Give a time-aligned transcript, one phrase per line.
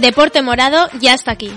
[0.00, 1.52] Deporte Morado ya está aquí.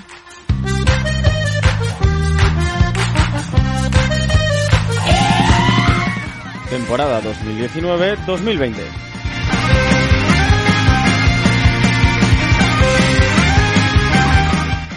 [6.69, 8.73] Temporada 2019-2020.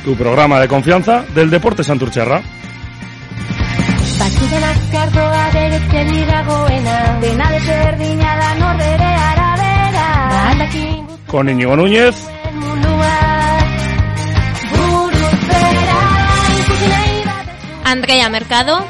[0.05, 2.43] Tu programa de confianza del Deporte Santurcherra.
[11.29, 12.15] Con Íñigo Núñez,
[17.89, 18.85] Andrea Mercado,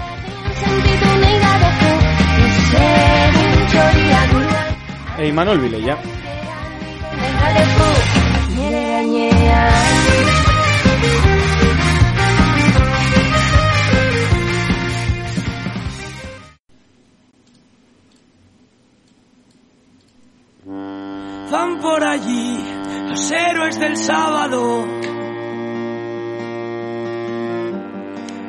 [5.19, 5.99] E Imanol Vilella.
[21.51, 22.65] Van por allí
[23.11, 25.06] los héroes del sábado.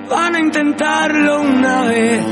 [0.09, 2.23] Van a intentarlo una vez.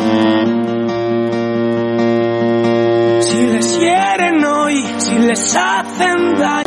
[3.26, 6.65] Si les hieren hoy, si les hacen daño.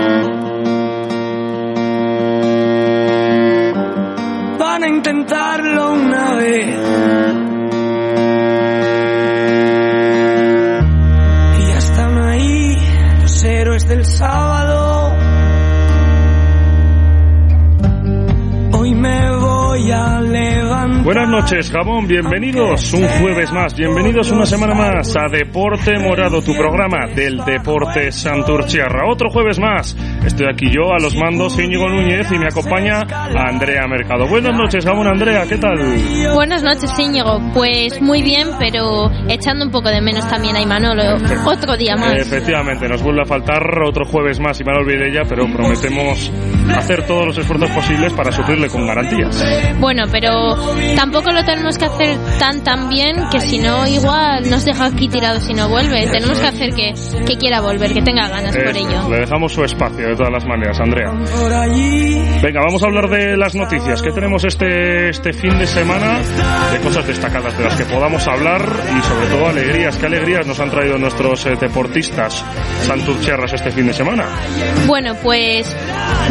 [21.40, 27.06] Noches, Gabón, bienvenidos un jueves más, bienvenidos una semana más a Deporte Morado, tu programa
[27.14, 29.08] del Deporte Santurciarra.
[29.08, 29.96] Otro jueves más,
[30.26, 34.26] estoy aquí yo a los mandos Íñigo Núñez y me acompaña a Andrea Mercado.
[34.26, 35.78] Buenas noches, Gabón, Andrea, ¿qué tal?
[36.34, 37.40] Buenas noches, Íñigo.
[37.54, 41.18] Pues muy bien, pero echando un poco de menos también a Imanolo.
[41.46, 42.14] Otro día más.
[42.14, 46.32] Efectivamente, nos vuelve a faltar otro jueves más y me lo olvidé ya, pero prometemos
[46.76, 49.42] hacer todos los esfuerzos posibles para suplirle con garantías.
[49.78, 50.56] Bueno, pero
[50.96, 55.08] tampoco lo tenemos que hacer tan tan bien que si no igual nos deja aquí
[55.08, 56.06] tirados si no vuelve.
[56.08, 56.94] Tenemos que hacer que,
[57.26, 59.08] que quiera volver, que tenga ganas por Eh, ello.
[59.08, 61.10] le dejamos su espacio de todas las maneras, Andrea.
[61.10, 61.48] Por.
[62.42, 66.18] Venga, vamos a hablar de las noticias que tenemos este, este fin de semana,
[66.72, 68.62] de cosas destacadas de las que podamos hablar
[68.96, 69.96] y sobre todo alegrías.
[69.96, 72.44] ¿Qué alegrías nos han traído nuestros eh, deportistas
[72.82, 74.24] santurcherras este fin de semana?
[74.86, 75.74] Bueno, pues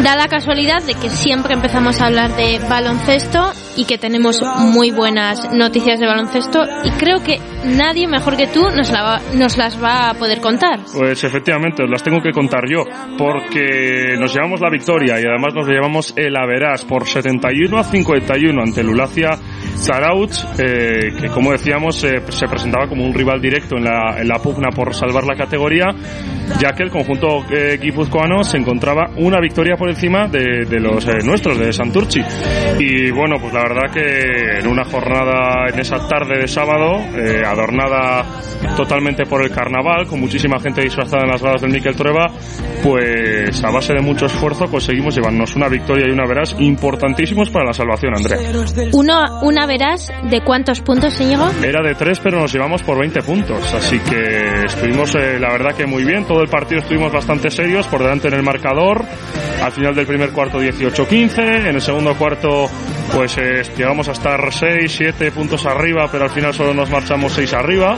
[0.02, 4.90] da la casualidad de que siempre empezamos a hablar de baloncesto y que tenemos muy
[4.90, 9.56] buenas noticias de baloncesto y creo que nadie mejor que tú nos, la va- nos
[9.56, 10.80] las va a poder contar.
[10.92, 12.82] Pues efectivamente, las tengo que contar yo,
[13.16, 18.60] porque nos llevamos la victoria y además nos llevamos el Averas por 71 a 51
[18.62, 19.30] ante el Ulacia
[19.76, 24.26] Zarautz, eh, que como decíamos eh, se presentaba como un rival directo en la, en
[24.28, 25.86] la pugna por salvar la categoría,
[26.60, 31.06] ya que el conjunto eh, guipuzcoano se encontraba una victoria por encima de, de los
[31.06, 32.20] eh, nuestros, de Santurchi.
[32.78, 37.42] Y bueno, pues la verdad que en una jornada, en esa tarde de sábado, eh,
[37.44, 38.24] adornada
[38.76, 42.26] totalmente por el carnaval, con muchísima gente disfrazada en las gradas del Miquel Trueba,
[42.82, 47.66] pues a base de mucho esfuerzo conseguimos llevarnos una victoria y una veras importantísimos para
[47.66, 48.38] la salvación, Andrea.
[48.92, 51.50] Uno, una verás de cuántos puntos, Íñigo.
[51.62, 53.74] Era de tres, pero nos llevamos por 20 puntos.
[53.74, 56.24] Así que estuvimos, eh, la verdad que muy bien.
[56.24, 59.04] Todo el partido estuvimos bastante serios, por delante en el marcador.
[59.62, 61.68] Al final del primer cuarto 18-15.
[61.68, 62.70] En el segundo cuarto
[63.14, 67.32] pues eh, llegamos a estar 6, 7 puntos arriba, pero al final solo nos marchamos
[67.32, 67.96] 6 arriba,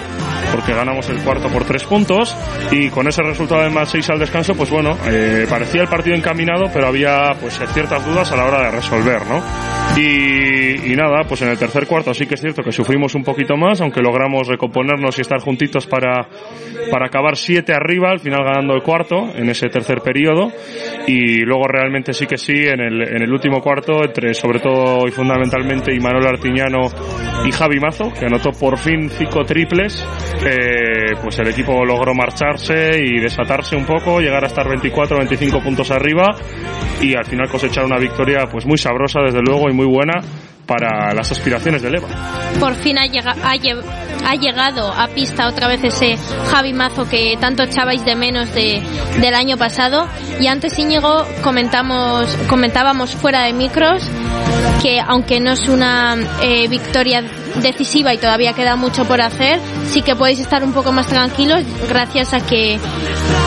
[0.53, 2.37] porque ganamos el cuarto por 3 puntos,
[2.71, 6.17] y con ese resultado de más 6 al descanso, pues bueno, eh, parecía el partido
[6.17, 9.43] encaminado, pero había pues ciertas dudas a la hora de resolver, ¿no?
[9.97, 13.57] Y, nada, pues en el tercer cuarto sí que es cierto que sufrimos un poquito
[13.57, 16.29] más, aunque logramos recomponernos y estar juntitos para,
[16.91, 20.53] para acabar 7 arriba, al final ganando el cuarto en ese tercer periodo,
[21.07, 25.00] y luego realmente sí que sí, en el, en el último cuarto, entre sobre todo
[25.07, 26.79] y fundamentalmente Imanol Artiñano
[27.45, 30.05] y Javi Mazo, que anotó por fin cinco triples,
[31.23, 35.91] pues el equipo logró marcharse y desatarse un poco, llegar a estar 24, 25 puntos
[35.91, 36.37] arriba
[37.01, 40.21] y al final cosechar una victoria pues muy sabrosa desde luego y muy buena
[40.71, 42.07] para las aspiraciones del EVA.
[42.61, 43.83] Por fin ha, llega- ha lle-
[44.25, 46.17] ha llegado a pista otra vez ese
[46.49, 48.81] Javi Mazo que tanto echabais de menos de,
[49.21, 50.07] del año pasado.
[50.39, 54.05] Y antes, Íñigo, comentamos, comentábamos fuera de micros
[54.81, 57.25] que aunque no es una eh, victoria
[57.63, 61.63] decisiva y todavía queda mucho por hacer, sí que podéis estar un poco más tranquilos
[61.89, 62.79] gracias a que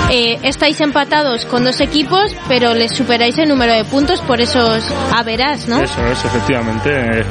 [0.10, 4.84] eh, estáis empatados con dos equipos, pero les superáis el número de puntos por esos
[5.16, 5.82] haberás, ¿no?
[5.82, 7.24] Eso es, efectivamente.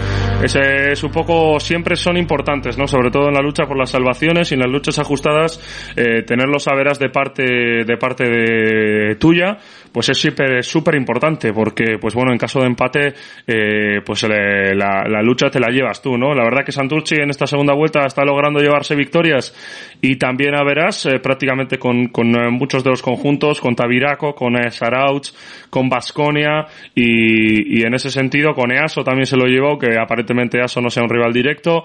[0.42, 2.86] Ese es un poco, siempre son importantes, ¿no?
[2.86, 5.60] Sobre todo en la lucha por las salvaciones y en las luchas ajustadas,
[5.96, 6.66] eh, tener los
[6.98, 7.44] de parte,
[7.84, 9.58] de parte de tuya,
[9.92, 13.14] pues es siempre súper importante, porque, pues bueno, en caso de empate,
[13.46, 16.34] eh, pues le- la, la lucha te la llevas tú, ¿no?
[16.34, 19.54] La verdad que Santurci en esta segunda vuelta está logrando llevarse victorias
[20.00, 24.34] y también a verás, eh, prácticamente con, con eh, muchos de los conjuntos, con Tabiraco,
[24.34, 25.28] con eh, Sarauch,
[25.70, 30.58] con Basconia y, y en ese sentido con EASO también se lo llevó, que aparentemente
[30.58, 31.84] EASO no sea un rival directo.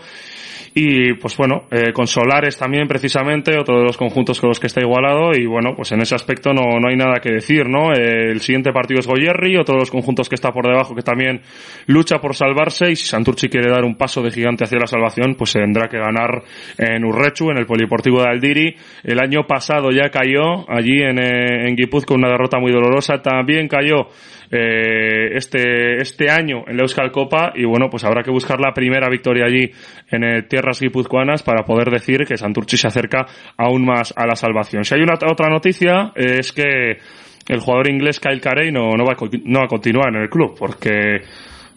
[0.74, 4.68] Y pues bueno, eh, con Solares también precisamente, otro de los conjuntos con los que
[4.68, 7.94] está igualado y bueno, pues en ese aspecto no, no hay nada que decir, ¿no?
[7.94, 11.02] Eh, el siguiente partido es Goyerri, otro de los conjuntos que está por debajo que
[11.02, 11.42] también
[11.88, 15.36] lucha por salvarse y si Santurci quiere dar un paso de gigante hacia la salvación,
[15.36, 16.44] pues tendrá que ganar
[16.78, 18.76] en Urrechu, en el Polideportivo de Aldiri.
[19.04, 23.68] El año pasado ya cayó allí en, eh, en Guipúzcoa una derrota muy dolorosa, también
[23.68, 24.08] cayó
[24.52, 28.74] eh, este, este año en la Euskal Copa y bueno, pues habrá que buscar la
[28.74, 29.72] primera victoria allí
[30.10, 33.26] en eh, tierras guipuzcoanas para poder decir que Santurci se acerca
[33.58, 34.84] aún más a la salvación.
[34.84, 36.98] Si hay una otra noticia es que
[37.48, 39.16] el jugador inglés Kyle Carey no, va,
[39.46, 41.22] no va a continuar en el club porque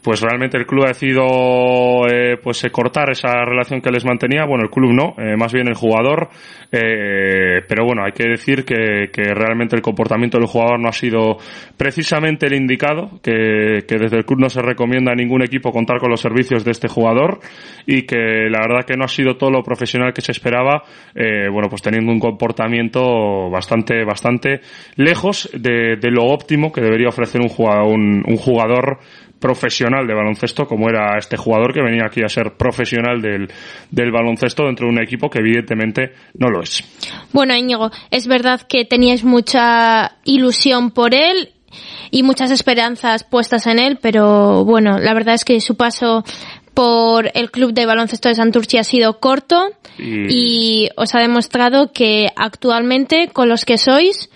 [0.02, 4.44] pues realmente el club ha decidido eh, pues eh, cortar esa relación que les mantenía.
[4.47, 6.29] Bueno el club no eh, más bien el jugador.
[6.73, 10.93] Eh, pero bueno hay que decir que, que realmente el comportamiento del jugador no ha
[10.93, 11.38] sido
[11.76, 15.99] precisamente el indicado que, que desde el club no se recomienda a ningún equipo contar
[15.99, 17.41] con los servicios de este jugador
[17.87, 21.49] y que la verdad que no ha sido todo lo profesional que se esperaba eh,
[21.50, 24.61] bueno pues teniendo un comportamiento bastante bastante
[24.94, 29.00] lejos de, de lo óptimo que debería ofrecer un jugador un, un jugador
[29.41, 33.51] profesional de baloncesto como era este jugador que venía aquí a ser profesional del,
[33.91, 36.85] del baloncesto dentro de un equipo que evidentemente no lo es.
[37.33, 41.51] Bueno, Íñigo, es verdad que teníais mucha ilusión por él
[42.11, 46.25] y muchas esperanzas puestas en él, pero bueno, la verdad es que su paso
[46.75, 51.93] por el club de baloncesto de Santurci ha sido corto Y- y os ha demostrado
[51.93, 54.31] que actualmente con los que sois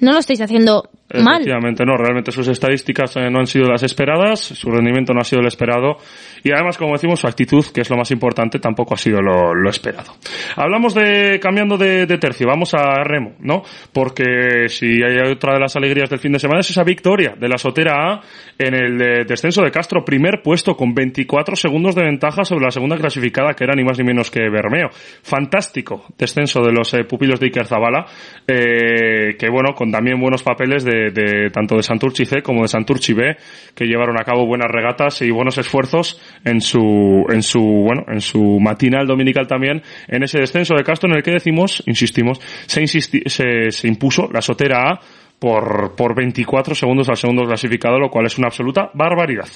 [0.00, 0.90] no lo estáis haciendo
[1.22, 1.36] mal.
[1.36, 5.24] Efectivamente, no, realmente sus estadísticas eh, no han sido las esperadas, su rendimiento no ha
[5.24, 5.96] sido el esperado
[6.42, 9.54] y además, como decimos, su actitud, que es lo más importante, tampoco ha sido lo,
[9.54, 10.12] lo esperado.
[10.56, 13.62] Hablamos de, cambiando de, de tercio, vamos a Remo, ¿no?
[13.92, 17.48] Porque si hay otra de las alegrías del fin de semana es esa victoria de
[17.48, 18.20] la Sotera A
[18.58, 22.70] en el eh, descenso de Castro, primer puesto con 24 segundos de ventaja sobre la
[22.70, 24.88] segunda clasificada, que era ni más ni menos que Bermeo.
[25.22, 28.06] Fantástico descenso de los eh, pupilos de Iker Zabala,
[28.46, 32.68] eh, que bueno, con también buenos papeles de, de tanto de Santurci C como de
[32.68, 33.36] Santurci B,
[33.74, 38.20] que llevaron a cabo buenas regatas y buenos esfuerzos en su, en su, bueno, en
[38.20, 42.82] su matinal dominical también, en ese descenso de Castro en el que decimos, insistimos, se,
[42.82, 45.00] insisti- se, se impuso la Sotera A
[45.38, 49.46] por, por 24 segundos al segundo clasificado, lo cual es una absoluta barbaridad.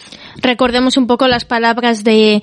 [0.40, 2.42] Recordemos un poco las palabras de,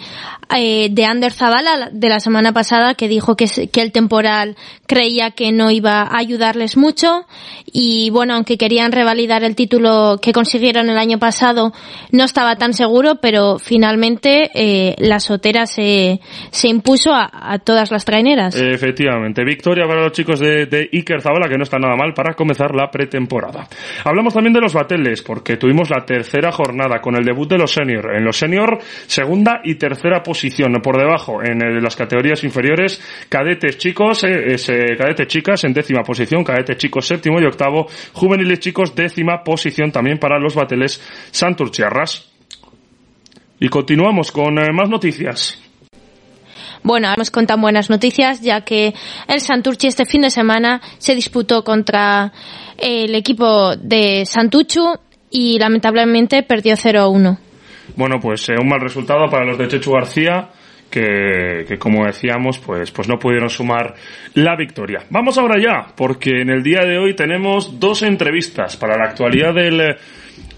[0.55, 5.31] eh, de Ander Zavala de la semana pasada que dijo que, que el temporal creía
[5.31, 7.25] que no iba a ayudarles mucho
[7.65, 11.71] y bueno, aunque querían revalidar el título que consiguieron el año pasado,
[12.11, 16.19] no estaba tan seguro, pero finalmente eh, la sotera se,
[16.51, 18.55] se impuso a, a todas las traineras.
[18.55, 22.33] Efectivamente, victoria para los chicos de, de Iker Zabala, que no está nada mal para
[22.33, 23.28] comenzar la pretemporada.
[24.03, 27.71] Hablamos también de los bateles, porque tuvimos la tercera jornada con el debut de los
[27.71, 28.15] senior.
[28.15, 30.73] En los senior, segunda y tercera posición.
[30.83, 36.03] Por debajo, en eh, las categorías inferiores, cadetes chicos, eh, eh, cadetes chicas en décima
[36.03, 42.29] posición, cadetes chicos séptimo y octavo, juveniles chicos décima posición también para los bateles Santurciarras.
[43.59, 45.68] Y continuamos con eh, más noticias.
[46.83, 48.93] Bueno, vamos con tan buenas noticias, ya que
[49.27, 52.31] el Santurchi este fin de semana se disputó contra
[52.77, 54.97] el equipo de Santuchu
[55.29, 57.37] y lamentablemente perdió 0-1.
[57.95, 60.49] Bueno, pues eh, un mal resultado para los de Chechu García,
[60.89, 63.93] que, que, como decíamos, pues, pues no pudieron sumar
[64.33, 65.03] la victoria.
[65.09, 69.53] Vamos ahora ya, porque en el día de hoy tenemos dos entrevistas para la actualidad
[69.53, 69.97] del eh,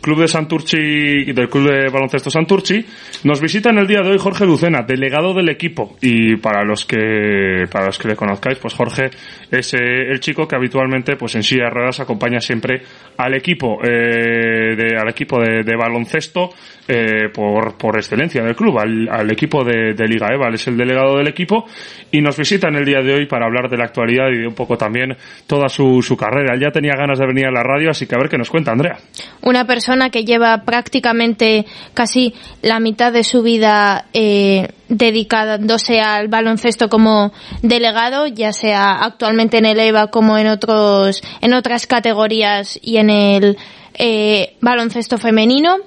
[0.01, 2.83] Club de Santurchi, del Club de Baloncesto Santurchi.
[3.23, 5.95] Nos visita en el día de hoy Jorge Lucena, delegado del equipo.
[6.01, 9.11] Y para los que, para los que le conozcáis, pues Jorge
[9.51, 9.77] es eh,
[10.09, 12.81] el chico que habitualmente, pues en silla de ruedas acompaña siempre
[13.17, 16.49] al equipo, eh, de, al equipo de, baloncesto,
[16.87, 20.47] eh, por, por excelencia del club, al, al equipo de, Liga EVA.
[20.47, 21.65] Él es el delegado del equipo
[22.11, 24.47] y nos visita en el día de hoy para hablar de la actualidad y de
[24.47, 25.15] un poco también
[25.45, 26.55] toda su, su carrera.
[26.55, 28.49] Él ya tenía ganas de venir a la radio, así que a ver qué nos
[28.49, 28.97] cuenta, Andrea.
[29.43, 36.89] Una persona que lleva prácticamente casi la mitad de su vida eh, dedicándose al baloncesto
[36.89, 37.31] como
[37.61, 43.09] delegado, ya sea actualmente en el EVA como en otros en otras categorías y en
[43.09, 43.57] el
[43.93, 45.77] eh, baloncesto femenino.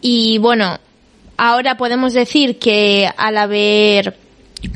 [0.00, 0.78] Y bueno,
[1.36, 4.16] ahora podemos decir que al haber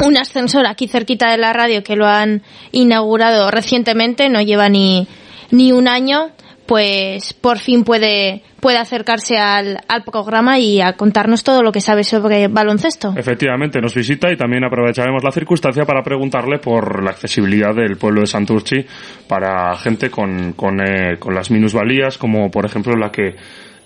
[0.03, 2.43] un ascensor aquí cerquita de la radio que lo han
[2.73, 5.07] inaugurado recientemente, no lleva ni,
[5.51, 6.31] ni un año,
[6.66, 11.80] pues por fin puede, puede acercarse al, al programa y a contarnos todo lo que
[11.80, 13.14] sabe sobre baloncesto.
[13.16, 18.23] Efectivamente, nos visita y también aprovecharemos la circunstancia para preguntarle por la accesibilidad del pueblo
[18.23, 18.85] de Santurchi
[19.28, 23.35] para gente con, con, eh, con las minusvalías, como por ejemplo la que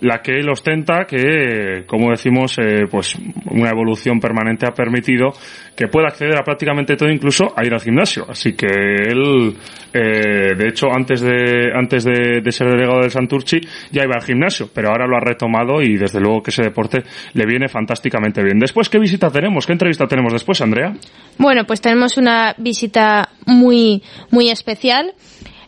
[0.01, 3.15] la que él ostenta, que, como decimos, eh, pues
[3.51, 5.33] una evolución permanente ha permitido
[5.75, 8.25] que pueda acceder a prácticamente todo, incluso a ir al gimnasio.
[8.27, 9.55] Así que él,
[9.93, 13.59] eh, de hecho, antes de antes de, de, ser delegado del Santurchi,
[13.91, 17.03] ya iba al gimnasio, pero ahora lo ha retomado y desde luego que ese deporte
[17.33, 18.59] le viene fantásticamente bien.
[18.59, 19.65] Después, ¿qué visita tenemos?
[19.65, 20.93] ¿Qué entrevista tenemos después, Andrea?
[21.37, 25.13] Bueno, pues tenemos una visita muy, muy especial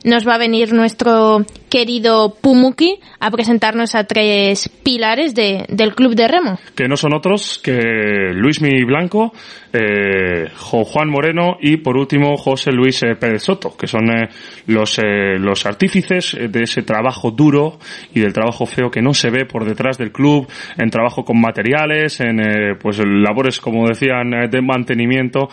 [0.04, 6.16] nos va a venir nuestro querido Pumuki a presentarnos a tres pilares de, del club
[6.16, 6.60] de remo.
[6.76, 9.32] Que no son otros que Luismi Blanco,
[9.72, 14.28] eh, Juan Moreno y por último José Luis eh, Pérez Soto, que son eh,
[14.68, 17.80] los, eh, los artífices de ese trabajo duro
[18.14, 21.40] y del trabajo feo que no se ve por detrás del club, en trabajo con
[21.40, 22.42] materiales, en
[22.82, 25.50] pues labores, como decían, de mantenimiento,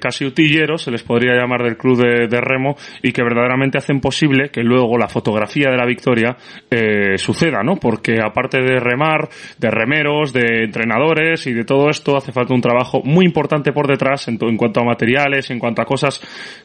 [0.00, 4.00] casi utilleros, se les podría llamar del club de, de remo, y que verdaderamente hacen
[4.00, 6.36] posible que luego la fotografía de la victoria
[6.70, 7.76] eh, suceda, ¿no?
[7.76, 9.28] Porque aparte de remar,
[9.58, 13.86] de remeros, de entrenadores y de todo esto, hace falta un trabajo muy importante por
[13.86, 16.20] detrás en, cuanto a materiales, en cuanto a cosas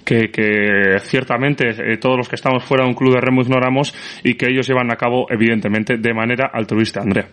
[0.05, 3.93] que, que ciertamente eh, todos los que estamos fuera de un club de remo ignoramos
[4.23, 7.29] y que ellos llevan a cabo, evidentemente, de manera altruista, Andrea.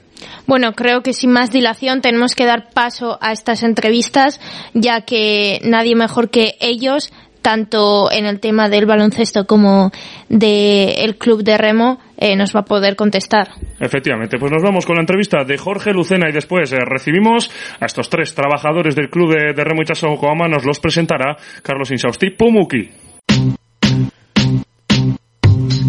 [0.47, 4.40] Bueno, creo que sin más dilación tenemos que dar paso a estas entrevistas,
[4.75, 9.90] ya que nadie mejor que ellos tanto en el tema del baloncesto como
[10.28, 13.49] del el club de remo eh, nos va a poder contestar.
[13.78, 17.87] Efectivamente, pues nos vamos con la entrevista de Jorge Lucena y después eh, recibimos a
[17.87, 22.30] estos tres trabajadores del club de, de remo Ichazo Yokohama, nos los presentará Carlos Insausti
[22.30, 22.90] Pumuki.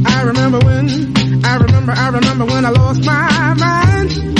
[0.05, 0.87] I remember when,
[1.43, 4.39] I remember, I remember when I lost my mind.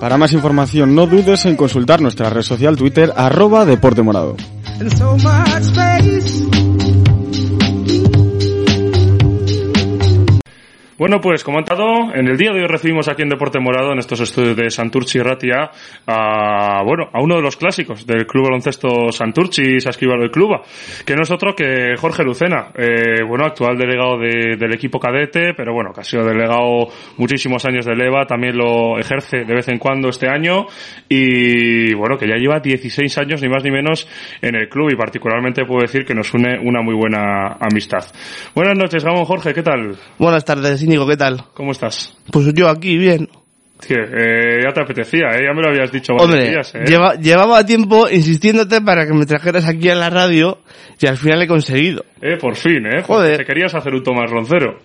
[0.00, 4.36] Para más información no dudes en consultar nuestra red social Twitter arroba Deporte Morado.
[4.80, 6.57] And so much space.
[10.98, 14.18] Bueno, pues comentado, en el día de hoy recibimos aquí en Deporte Morado, en estos
[14.18, 15.70] estudios de Santurchi Ratia,
[16.04, 20.60] a, bueno, a uno de los clásicos del Club Baloncesto Santurchi Sasquibalo del Club,
[21.06, 25.54] que no es otro que Jorge Lucena, eh, bueno, actual delegado de, del equipo cadete,
[25.56, 29.68] pero bueno, que ha sido delegado muchísimos años de Leva, también lo ejerce de vez
[29.68, 30.66] en cuando este año,
[31.08, 34.08] y bueno, que ya lleva 16 años, ni más ni menos,
[34.42, 38.04] en el club, y particularmente puedo decir que nos une una muy buena amistad.
[38.52, 39.96] Buenas noches, Ramón Jorge, ¿qué tal?
[40.18, 41.44] Buenas tardes, Íñigo, ¿qué tal?
[41.52, 42.16] ¿Cómo estás?
[42.32, 43.28] Pues yo aquí, bien.
[43.86, 45.42] Que, eh, ya te apetecía, ¿eh?
[45.46, 46.74] ya me lo habías dicho varios Hombre, días.
[46.74, 46.80] ¿eh?
[46.86, 50.58] lleva- llevaba tiempo insistiéndote para que me trajeras aquí a la radio
[50.98, 52.04] y al final he conseguido.
[52.22, 53.02] Eh, por fin, ¿eh?
[53.04, 53.36] Joder.
[53.36, 54.78] Te querías hacer un Tomás Roncero.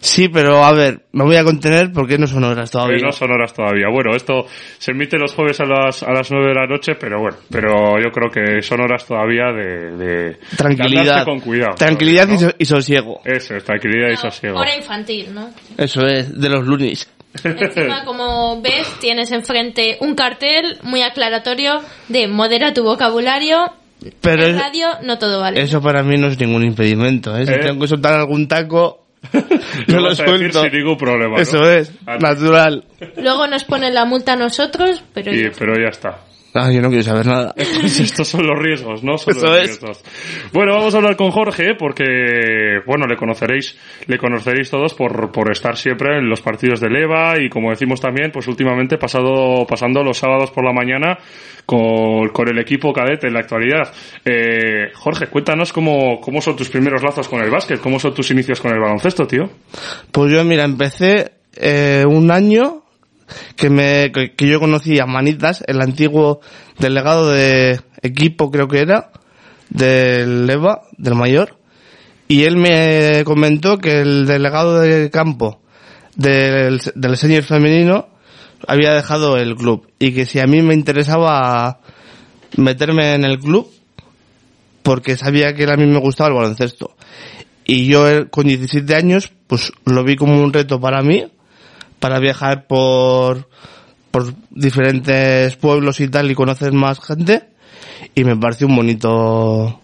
[0.00, 2.98] Sí, pero a ver, me voy a contener porque no son horas Eh, todavía.
[3.04, 3.86] no son horas todavía.
[3.92, 4.46] Bueno, esto
[4.78, 7.98] se emite los jueves a las, a las 9 de la noche, pero bueno, pero
[8.02, 11.24] yo creo que son horas todavía de, de, Tranquilidad.
[11.24, 11.74] con cuidado.
[11.76, 12.34] Tranquilidad ¿no?
[12.34, 13.20] y, so- y sosiego.
[13.24, 14.58] Eso es, tranquilidad y sosiego.
[14.58, 15.50] Hora infantil, ¿no?
[15.78, 17.08] Eso es, de los lunes.
[17.44, 23.72] Encima, como ves, tienes enfrente un cartel muy aclaratorio de modera tu vocabulario.
[24.20, 25.60] Pero en es- radio no todo vale.
[25.62, 27.46] eso para mí no es ningún impedimento, ¿eh?
[27.46, 27.58] Si Eh.
[27.62, 29.01] tengo que soltar algún taco,
[29.86, 30.62] Yo Lo suelto.
[30.62, 31.36] sin ningún problema.
[31.36, 31.42] ¿no?
[31.42, 32.84] Eso es, natural.
[33.16, 36.18] Luego nos ponen la multa a nosotros, pero y- pero ya está.
[36.54, 37.54] Ah, yo no quiero saber nada.
[37.82, 39.16] Pues estos son los riesgos, ¿no?
[39.18, 39.66] Son Eso los es.
[39.66, 40.04] riesgos.
[40.52, 42.04] Bueno, vamos a hablar con Jorge porque,
[42.86, 47.34] bueno, le conoceréis, le conoceréis todos por, por estar siempre en los partidos de Leva
[47.40, 51.18] y como decimos también, pues últimamente pasado, pasando los sábados por la mañana
[51.66, 53.92] con, con el equipo cadete en la actualidad.
[54.24, 58.30] Eh, Jorge, cuéntanos cómo, cómo son tus primeros lazos con el básquet, cómo son tus
[58.30, 59.48] inicios con el baloncesto, tío.
[60.10, 62.81] Pues yo, mira, empecé eh, un año
[63.56, 66.40] que me que, yo conocí a Manitas, el antiguo
[66.78, 69.10] delegado de equipo, creo que era,
[69.70, 71.58] del EVA, del mayor,
[72.28, 75.60] y él me comentó que el delegado de campo
[76.16, 78.08] del, del femenino
[78.66, 81.80] había dejado el club y que si a mí me interesaba
[82.56, 83.70] meterme en el club
[84.82, 86.96] porque sabía que a mí me gustaba el baloncesto.
[87.64, 91.24] Y yo eh, con 17 años, pues lo vi como un reto para mí,
[92.02, 93.48] para viajar por,
[94.10, 97.44] por diferentes pueblos y tal y conocer más gente.
[98.16, 99.80] Y me pareció un bonito,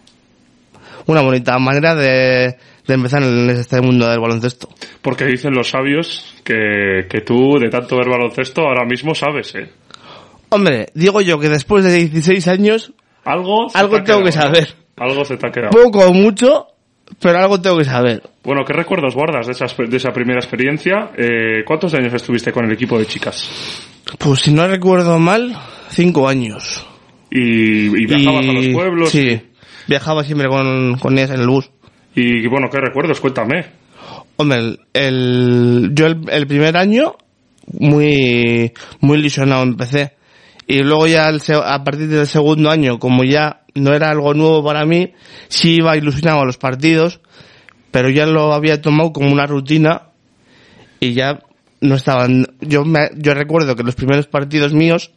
[1.05, 4.67] una bonita manera de, de empezar en este mundo del baloncesto.
[5.01, 9.69] Porque dicen los sabios que, que tú, de tanto ver baloncesto, ahora mismo sabes, ¿eh?
[10.49, 12.91] Hombre, digo yo que después de 16 años,
[13.23, 14.67] Algo, algo tengo que saber.
[14.97, 15.71] Algo se te ha quedado.
[15.71, 16.67] Poco o mucho,
[17.21, 18.21] pero algo tengo que saber.
[18.43, 21.11] Bueno, ¿qué recuerdos guardas de esa, de esa primera experiencia?
[21.17, 23.83] Eh, ¿Cuántos años estuviste con el equipo de chicas?
[24.17, 25.55] Pues si no recuerdo mal,
[25.89, 26.85] cinco años.
[27.31, 29.09] ¿Y, y viajabas a los pueblos?
[29.09, 29.41] Sí,
[29.87, 31.69] viajaba siempre con, con ellas en el bus.
[32.15, 33.19] Y bueno, ¿qué recuerdos?
[33.19, 33.65] Cuéntame.
[34.37, 37.15] Hombre, el, el- yo el, el primer año
[37.71, 40.13] muy muy ilusionado empecé
[40.65, 44.63] y luego ya el a partir del segundo año como ya no era algo nuevo
[44.63, 45.13] para mí
[45.47, 47.19] sí iba ilusionado a los partidos
[47.91, 50.03] pero ya lo había tomado como una rutina
[50.99, 51.39] y ya
[51.81, 55.11] no estaban yo me, yo recuerdo que los primeros partidos míos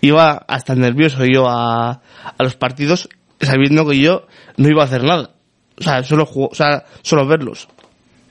[0.00, 3.08] iba hasta nervioso yo a, a los partidos
[3.40, 5.30] sabiendo que yo no iba a hacer nada
[5.78, 7.68] o sea solo jugo- o sea solo verlos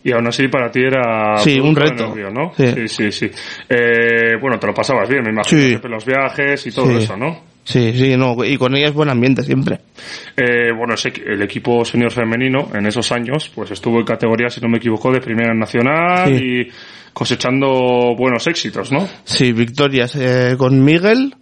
[0.04, 2.08] Y aún así para ti era Sí, un reto.
[2.08, 2.52] nervio, ¿no?
[2.58, 2.68] Sí.
[2.74, 3.12] sí, sí.
[3.12, 3.32] sí.
[3.70, 5.88] Eh, bueno, te lo pasabas bien, me imagino, Sí.
[5.88, 7.51] los viajes y todo eso, ¿no?
[7.64, 9.80] Sí, sí, no, y con ella es buen ambiente siempre.
[10.36, 10.96] Eh, bueno,
[11.26, 15.12] el equipo senior femenino en esos años, pues estuvo en categoría, si no me equivoco,
[15.12, 16.44] de primera nacional Sí.
[16.44, 16.68] y
[17.14, 19.08] cosechando buenos éxitos, ¿no?
[19.24, 21.36] Sí, victorias eh, con Miguel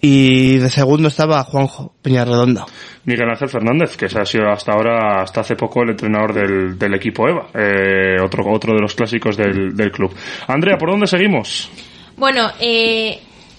[0.00, 2.66] y de segundo estaba Juanjo Peñarredonda.
[3.04, 6.94] Miguel Ángel Fernández, que ha sido hasta ahora, hasta hace poco, el entrenador del, del
[6.94, 10.14] equipo EVA, eh, otro, otro de los clásicos del, del club.
[10.46, 11.70] Andrea, ¿por dónde seguimos?
[12.16, 13.18] Bueno, eh,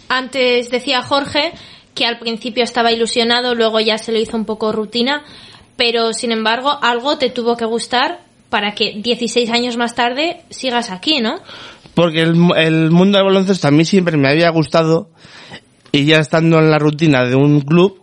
[0.09, 1.51] antes decía Jorge
[1.93, 5.23] que al principio estaba ilusionado, luego ya se le hizo un poco rutina,
[5.75, 10.91] pero sin embargo algo te tuvo que gustar para que 16 años más tarde sigas
[10.91, 11.39] aquí, ¿no?
[11.93, 15.09] Porque el, el mundo del baloncesto a mí siempre me había gustado
[15.91, 18.01] y ya estando en la rutina de un club,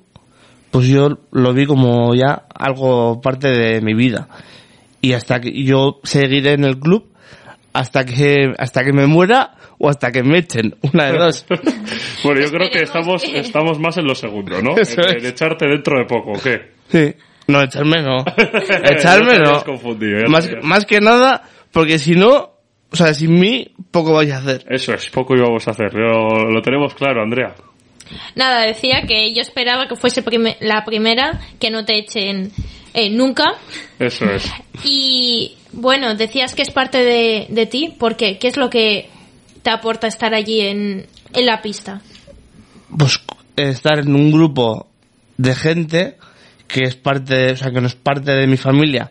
[0.70, 4.29] pues yo lo vi como ya algo parte de mi vida.
[5.01, 7.07] Y hasta que yo seguiré en el club
[7.72, 11.46] hasta que hasta que me muera o hasta que me echen, una de dos.
[12.24, 14.76] Bueno, yo creo que estamos, estamos más en lo segundo, ¿no?
[14.76, 15.24] Eso En- en es.
[15.26, 16.72] echarte dentro de poco, ¿o qué?
[16.88, 17.14] Sí.
[17.46, 18.24] No, echarme no.
[18.85, 19.64] echarme no.
[19.64, 22.50] ya Más, más que nada, porque si no,
[22.90, 24.64] o sea, sin mí, poco vais a hacer.
[24.68, 25.94] Eso es, poco íbamos a hacer.
[25.94, 27.54] Lo, lo tenemos claro, Andrea.
[28.35, 32.50] Nada, decía que yo esperaba que fuese prime- la primera, que no te echen
[32.94, 33.54] eh, nunca.
[33.98, 34.50] Eso es.
[34.85, 38.38] Y bueno, decías que es parte de, de ti, ¿por qué?
[38.38, 39.09] ¿Qué es lo que
[39.62, 42.00] te aporta estar allí en, en la pista?
[42.96, 43.20] Pues
[43.57, 44.88] estar en un grupo
[45.37, 46.16] de gente
[46.66, 49.11] que es parte, o sea, que no es parte de mi familia,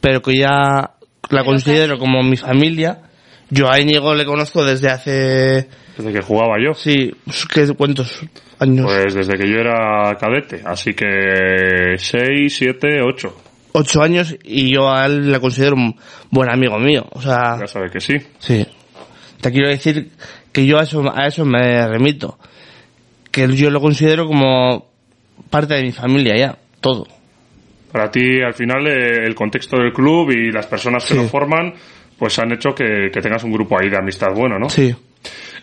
[0.00, 0.92] pero que ya
[1.30, 3.02] la considero como mi familia.
[3.50, 6.74] Yo a Íñigo le conozco desde hace, Desde que jugaba yo.
[6.74, 8.20] sí, pues, ¿qué, ¿cuántos
[8.58, 8.86] años?
[8.86, 10.62] Pues desde que yo era cadete.
[10.64, 11.06] Así que
[11.96, 13.36] 6, 7, 8.
[13.78, 15.94] Ocho años y yo a él le considero un
[16.30, 17.06] buen amigo mío.
[17.12, 18.16] O sea, Ya sabe que sí.
[18.38, 18.66] Sí.
[19.40, 20.12] Te quiero decir
[20.50, 22.38] que yo a eso, a eso me remito.
[23.30, 24.86] Que yo lo considero como
[25.50, 27.06] parte de mi familia ya, todo.
[27.92, 31.20] Para ti, al final, eh, el contexto del club y las personas que Sí.
[31.20, 31.74] lo forman,
[32.18, 34.70] pues han hecho que, que tengas un grupo ahí de amistad bueno, ¿no?
[34.70, 34.94] Sí.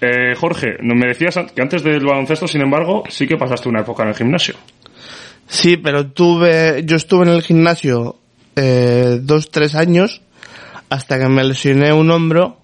[0.01, 4.03] Eh, Jorge, me decías que antes del baloncesto, sin embargo, sí que pasaste una época
[4.03, 4.55] en el gimnasio.
[5.47, 8.17] Sí, pero tuve, yo estuve en el gimnasio
[8.55, 10.21] eh, dos, tres años
[10.89, 12.57] hasta que me lesioné un hombro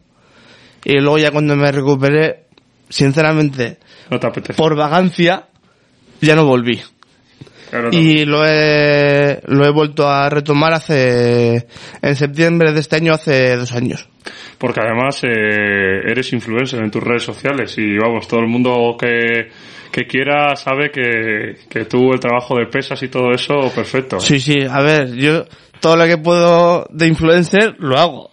[0.84, 2.46] y luego ya cuando me recuperé,
[2.88, 3.78] sinceramente,
[4.10, 5.48] No te por vagancia,
[6.22, 6.82] ya no volví.
[7.70, 11.68] Claro, y lo he, lo he vuelto a retomar hace,
[12.02, 14.08] en septiembre de este año, hace dos años.
[14.58, 19.50] Porque además eh, eres influencer en tus redes sociales y vamos, todo el mundo que,
[19.92, 24.18] que quiera sabe que, que tú el trabajo de pesas y todo eso, perfecto.
[24.18, 24.22] ¿eh?
[24.22, 25.46] Sí, sí, a ver, yo
[25.80, 28.30] todo lo que puedo de influencer lo hago.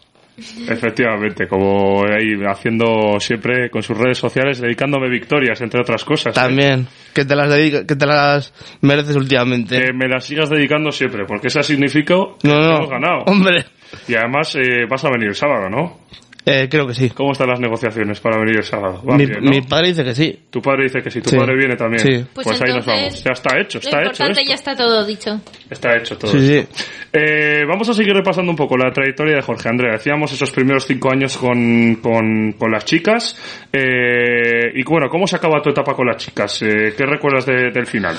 [0.69, 6.37] Efectivamente, como ahí haciendo siempre con sus redes sociales, dedicándome victorias, entre otras cosas.
[6.37, 6.41] ¿eh?
[6.41, 9.81] También, que te las dedica, que te las mereces últimamente.
[9.81, 13.23] Que me las sigas dedicando siempre, porque eso significa no, que no, hemos ganado.
[13.27, 13.65] hombre,
[14.09, 16.01] Y además eh, vas a venir el sábado, ¿no?
[16.47, 17.11] Eh, creo que sí.
[17.11, 19.03] ¿Cómo están las negociaciones para venir el sábado?
[19.05, 19.51] ¿Van Mi, bien, no?
[19.51, 20.39] mi padre dice que sí.
[20.49, 21.37] Tu padre dice que sí, tu Sí.
[21.37, 21.99] padre viene también.
[22.01, 22.25] Sí.
[22.33, 23.25] Pues, Pues ahí nos vamos.
[23.25, 24.07] Ya está hecho, Lo está hecho.
[24.11, 24.49] importante esto.
[24.49, 25.41] ya está todo dicho.
[25.69, 26.31] Está hecho todo.
[26.31, 26.85] Sí, esto.
[27.13, 29.93] Eh, vamos a seguir repasando un poco la trayectoria de Jorge Andrea.
[29.95, 33.37] Decíamos esos primeros cinco años con, con, con las chicas.
[33.73, 36.63] Eh, y bueno, ¿cómo se acaba tu etapa con las chicas?
[36.63, 38.17] Eh, ¿Qué recuerdas de- del final?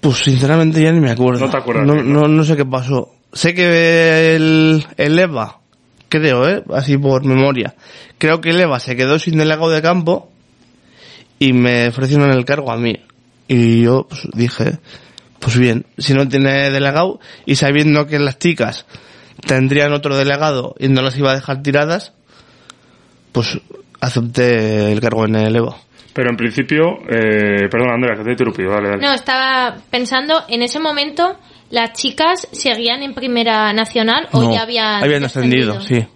[0.00, 1.40] Pues sinceramente ya ni me acuerdo.
[1.46, 2.22] No te acuerdas No, bien, ¿no?
[2.22, 3.14] no, no sé qué pasó.
[3.32, 5.59] Sé que el, el EVA,
[6.10, 6.62] creo, ¿eh?
[6.74, 7.74] Así por memoria.
[8.18, 10.30] Creo que el EVA se quedó sin delegado de campo
[11.38, 13.00] y me ofrecieron el cargo a mí.
[13.48, 14.78] Y yo pues, dije,
[15.38, 18.84] pues bien, si no tiene delegado y sabiendo que las chicas
[19.46, 22.12] tendrían otro delegado y no las iba a dejar tiradas,
[23.32, 23.58] pues
[24.00, 25.76] acepté el cargo en el EVA.
[26.12, 28.72] Pero en principio, eh, perdón Andrea, que te he interrumpido.
[28.72, 29.02] Dale, dale.
[29.02, 31.38] No, estaba pensando, en ese momento,
[31.70, 36.06] ¿las chicas seguían en primera nacional o No, ya habían, habían ascendido, sí.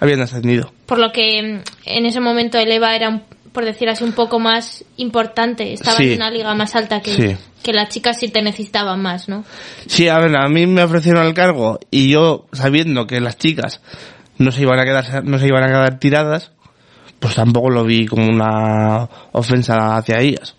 [0.00, 0.72] Habían ascendido.
[0.86, 4.12] Por lo que mm, en ese momento el EVA era, un- por decir así, un
[4.12, 5.72] poco más importante.
[5.72, 6.10] Estaba Sí.
[6.12, 7.36] en una liga más alta que, Sí.
[7.62, 9.44] que las chicas sí te necesitaban más, ¿no?
[9.86, 13.82] Sí, a ver, a mí me ofrecieron el cargo y yo sabiendo que las chicas
[14.38, 16.52] no se iban a quedar, no se iban a quedar tiradas,
[17.18, 20.54] pues tampoco lo vi como una ofensa hacia ellas.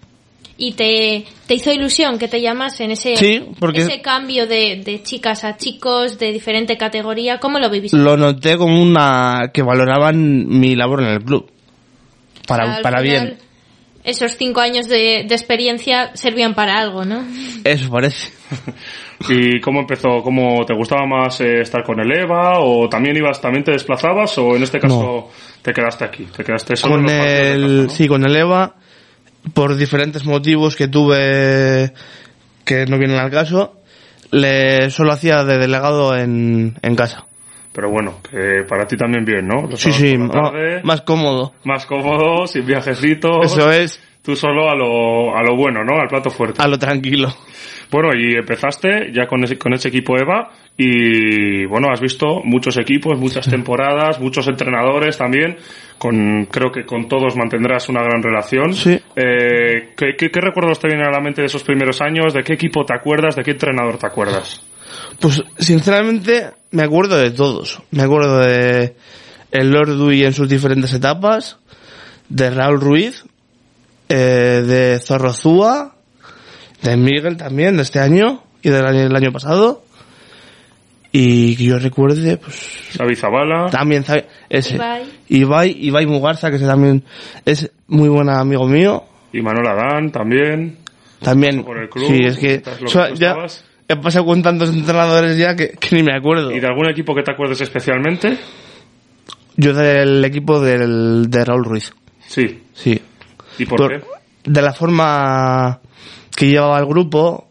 [0.63, 5.01] Y te, te hizo ilusión que te llamasen ese, Sí, porque- ese cambio de, de
[5.01, 7.39] chicas a chicos de diferente categoría.
[7.39, 7.97] ¿Cómo lo viviste?
[7.97, 11.49] Lo noté como una que valoraban mi labor en el club.
[12.47, 13.37] Para, para final, bien.
[14.03, 17.23] Esos cinco años de, de experiencia servían para algo, ¿no?
[17.63, 18.31] Eso parece.
[19.29, 20.21] ¿Y cómo empezó?
[20.23, 22.59] ¿Cómo te gustaba más eh, estar con el EVA?
[22.59, 24.37] ¿O también ibas, también te desplazabas?
[24.39, 25.29] ¿O en este caso
[25.61, 26.25] te quedaste aquí?
[26.35, 27.89] ¿Te quedaste solo en Con los partidos de el, casa, ¿no?
[27.89, 28.75] sí, con el EVA,
[29.53, 31.93] por diferentes motivos que tuve
[32.65, 33.75] que no vienen al caso,
[34.31, 37.25] le solo hacía de delegado en, en casa.
[37.73, 39.67] Pero bueno, que para ti también bien, ¿no?
[39.67, 41.53] Los Sí, sí, tarde, más cómodo.
[41.63, 43.45] más cómodo, sin viajecitos.
[43.45, 45.99] Eso es, Tú solo a lo, a lo bueno, ¿no?
[45.99, 46.61] Al plato fuerte.
[46.61, 47.33] a lo tranquilo.
[47.89, 50.51] Bueno, y empezaste ya con ese, con ese equipo EVA
[50.83, 55.57] y bueno, has visto muchos equipos, muchas temporadas, muchos entrenadores también.
[55.99, 58.73] Con, creo que con todos mantendrás una gran relación.
[58.73, 58.99] Sí.
[59.15, 62.33] Eh, ¿qué, qué, qué recuerdos te vienen a la mente de esos primeros años?
[62.33, 63.35] ¿De qué equipo te acuerdas?
[63.35, 64.65] ¿De qué entrenador te acuerdas?
[65.19, 67.79] Pues sinceramente me acuerdo de todos.
[67.91, 68.95] Me acuerdo de
[69.51, 71.57] el Lord Dewey en sus diferentes etapas,
[72.29, 73.25] de Raúl Ruiz,
[74.09, 75.93] eh, de Zorrozúa,
[76.81, 79.83] de Miguel también de este año y del año, del año pasado.
[81.13, 83.69] Y que yo recuerde, pues Xavi Zabala.
[83.69, 84.05] también
[84.49, 84.75] ese.
[84.75, 85.03] Ibai.
[85.27, 87.03] Ibai, Ibai Mugarza, que ese también
[87.45, 89.03] es muy buen amigo mío.
[89.33, 90.77] Y Manuel Adán también.
[91.21, 93.35] También, Por el club, sí, es que, so- tú ya
[93.87, 96.51] he pasado con tantos entrenadores ya que, que ni me acuerdo.
[96.51, 98.37] ¿Y de algún equipo que te acuerdes especialmente?
[99.57, 101.93] Yo del equipo del, de Raúl Ruiz,
[102.27, 102.63] Sí.
[102.73, 102.99] sí.
[103.59, 104.05] ¿Y por, Por- qué?
[104.49, 105.79] De la forma
[106.35, 107.49] que llevaba el grupo,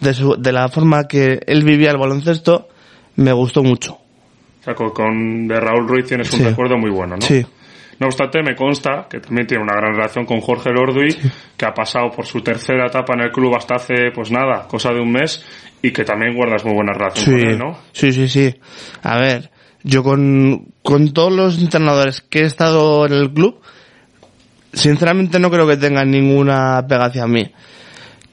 [0.00, 2.68] de, su, de la forma que él vivía el baloncesto,
[3.16, 3.94] me gustó mucho.
[3.94, 6.44] O sea, con, con- de Raúl Ruiz tienes un Sí.
[6.44, 7.22] recuerdo muy bueno, ¿no?
[7.22, 7.44] Sí,
[7.98, 11.16] No obstante, me consta que también tiene una gran relación con Jorge Lorduy,
[11.56, 14.90] que ha pasado por su tercera etapa en el club hasta hace, pues nada, cosa
[14.92, 15.44] de un mes,
[15.82, 17.78] y que también guardas muy buena relación sí, con él, ¿no?
[17.92, 18.54] sí, sí, sí.
[19.02, 19.50] A ver,
[19.84, 23.60] yo con, con todos los entrenadores que he estado en el club,
[24.72, 27.50] sinceramente no creo que tengan ninguna pega hacia mí.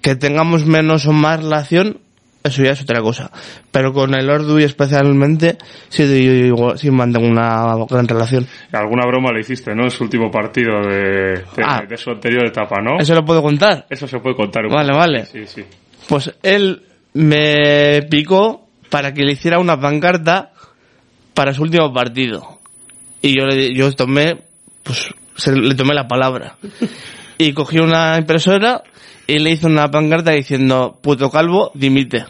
[0.01, 1.99] Que tengamos menos o más relación,
[2.43, 3.29] eso ya es otra cosa.
[3.71, 5.57] Pero con el Ordu y especialmente,
[5.89, 8.47] sí, yo- sí mantengo una gran relación.
[8.71, 9.83] Alguna broma le hiciste, ¿no?
[9.83, 11.81] En su último partido de, de, Ah.
[11.87, 12.97] de su anterior etapa, ¿no?
[12.99, 13.85] ¿Eso lo puedo contar?
[13.89, 14.99] Eso se puede contar un Vale, poco.
[14.99, 15.25] vale.
[15.25, 15.63] Sí, sí.
[16.07, 16.81] Pues él
[17.13, 20.51] me picó para que le hiciera una pancarta
[21.33, 22.59] para su último partido.
[23.21, 24.37] Y yo le yo tomé,
[24.83, 26.55] pues se- le tomé la palabra.
[27.39, 28.83] Y cogí una impresora
[29.25, 32.25] y le hice una pancarta diciendo, puto calvo, dimite.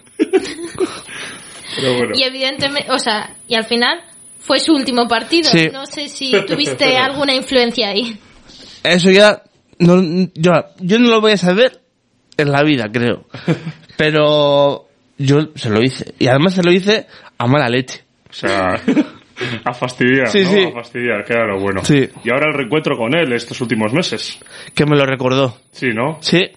[1.76, 2.14] Pero bueno.
[2.16, 4.02] Y evidentemente, o sea, y al final
[4.40, 5.50] fue su último partido.
[5.50, 5.70] Sí.
[5.74, 8.20] No sé si tuviste alguna influencia ahí.
[8.84, 9.42] Eso ya,
[9.80, 11.82] no, yo, yo no lo voy a saber
[12.38, 13.26] en la vida, creo.
[13.98, 16.14] Pero yo se lo hice.
[16.20, 18.04] Y además se lo hice a mala leche.
[18.30, 18.80] O sea,
[19.64, 20.50] a fastidiar, Sí, ¿no?
[20.52, 20.64] sí.
[20.66, 21.84] A fastidiar, que era lo bueno.
[21.84, 22.08] Sí.
[22.24, 24.40] Y ahora el reencuentro con él estos últimos meses.
[24.74, 25.56] Que me lo recordó.
[25.72, 26.18] Sí, ¿no?
[26.22, 26.50] Sí.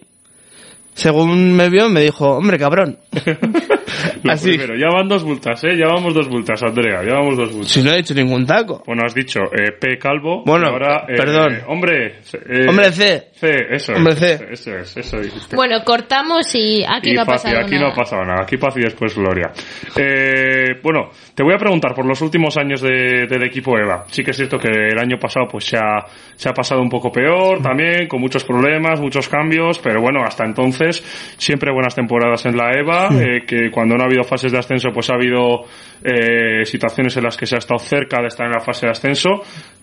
[0.95, 2.99] Según me vio, me dijo, hombre, cabrón.
[4.22, 4.50] Lo Así.
[4.57, 5.76] primero, ya van dos multas, ¿eh?
[5.76, 7.70] Ya vamos dos multas, Andrea, ya vamos dos multas.
[7.72, 8.83] Si no he hecho ningún taco.
[8.87, 10.42] Bueno, has dicho eh, P calvo.
[10.44, 11.59] Bueno, ahora, eh, perdón.
[11.68, 12.18] hombre.
[12.48, 13.28] eh, Hombre, C.
[13.35, 14.18] C, eso Hombre, es.
[14.20, 14.46] C.
[14.52, 15.57] Eso es, eso dijiste.
[15.57, 17.87] Bueno, cortamos y aquí y no ha pasado aquí nada.
[17.88, 18.42] no ha pasado nada.
[18.42, 19.50] Aquí paz y después gloria.
[19.96, 24.05] Eh, bueno, te voy a preguntar por los últimos años de- del equipo EVA.
[24.09, 26.05] Sí que es cierto que el año pasado pues se ha,
[26.37, 30.44] se ha pasado un poco peor también, con muchos problemas, muchos cambios, pero bueno, hasta
[30.44, 31.02] entonces
[31.37, 34.88] siempre buenas temporadas en la EVA, eh, que cuando no ha habido fases de ascenso
[34.92, 35.64] pues ha habido
[36.03, 38.92] eh, situaciones en las que se ha estado cerca de estar en la fase de
[38.92, 39.31] ascenso,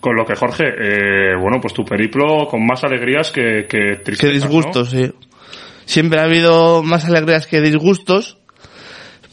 [0.00, 4.34] con lo que Jorge, eh, bueno, pues tu periplo con más alegrías que, que tristezas,
[4.34, 4.40] ¿no?
[4.40, 5.12] disgustos, sí.
[5.84, 8.38] Siempre ha habido más alegrías que disgustos,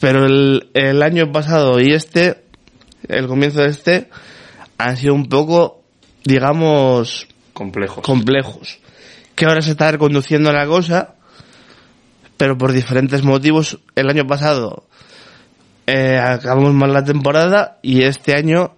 [0.00, 2.42] pero el, el año pasado y este,
[3.08, 4.08] el comienzo de este,
[4.76, 5.82] han sido un poco,
[6.24, 8.04] digamos, Complejos.
[8.04, 8.78] complejos.
[9.34, 11.14] Que ahora se está reconduciendo la cosa,
[12.38, 13.78] pero por diferentes motivos.
[13.94, 14.86] El año pasado
[15.86, 18.74] eh, acabamos mal la temporada y este año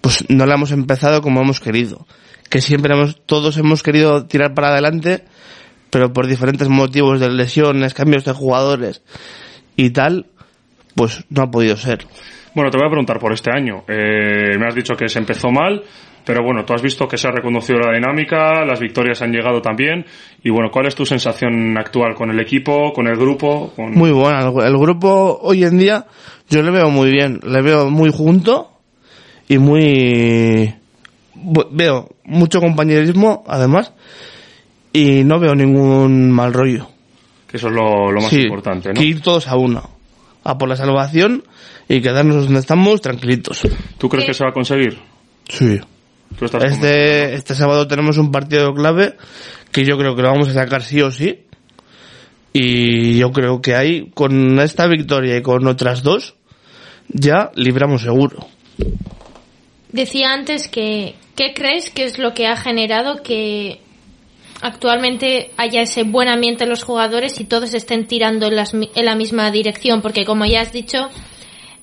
[0.00, 2.06] pues no la hemos empezado como hemos querido.
[2.50, 5.24] Que siempre hemos, todos hemos querido tirar para adelante,
[5.90, 9.02] pero por diferentes motivos de lesiones, cambios de jugadores
[9.76, 10.26] y tal,
[10.96, 12.04] pues no ha podido ser.
[12.54, 13.84] Bueno, te voy a preguntar por este año.
[13.88, 15.82] Eh, me has dicho que se empezó mal,
[16.24, 19.60] pero bueno, tú has visto que se ha reconocido la dinámica, las victorias han llegado
[19.60, 20.04] también.
[20.42, 23.72] Y bueno, ¿cuál es tu sensación actual con el equipo, con el grupo?
[23.74, 23.92] Con...
[23.92, 24.40] Muy buena.
[24.40, 26.06] El, el grupo hoy en día
[26.48, 27.40] yo le veo muy bien.
[27.42, 28.70] Le veo muy junto
[29.48, 30.74] y muy...
[31.72, 33.92] Veo mucho compañerismo, además,
[34.92, 36.86] y no veo ningún mal rollo.
[37.48, 38.94] Que eso es lo, lo más Sí, importante, ¿no?
[38.94, 39.90] Que ir todos a uno.
[40.44, 41.42] A por la salvación
[41.88, 43.62] y quedarnos donde estamos tranquilitos.
[43.98, 44.98] ¿Tú crees que se va a conseguir?
[45.48, 45.80] Sí.
[46.38, 46.86] ¿Tú estás convencido?
[46.88, 49.16] Este, este sábado tenemos un partido clave
[49.70, 51.40] que yo creo que lo vamos a sacar sí o sí.
[52.52, 56.34] Y yo creo que ahí, con esta victoria y con otras dos,
[57.08, 58.46] ya libramos seguro.
[59.90, 63.80] Decía antes que, ¿qué crees que es lo que ha generado que
[64.60, 68.90] actualmente haya ese buen ambiente en los jugadores y todos estén tirando en, las mi-
[68.94, 70.02] en la misma dirección?
[70.02, 71.08] Porque como ya has dicho,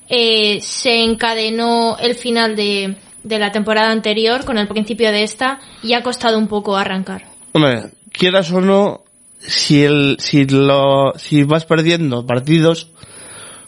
[0.08, 5.60] eh, se encadenó el final de, de la temporada anterior con el principio de esta
[5.82, 7.24] y ha costado un poco arrancar.
[7.52, 9.02] Hombre, quieras o no,
[9.38, 12.90] si el, si lo, si vas perdiendo partidos,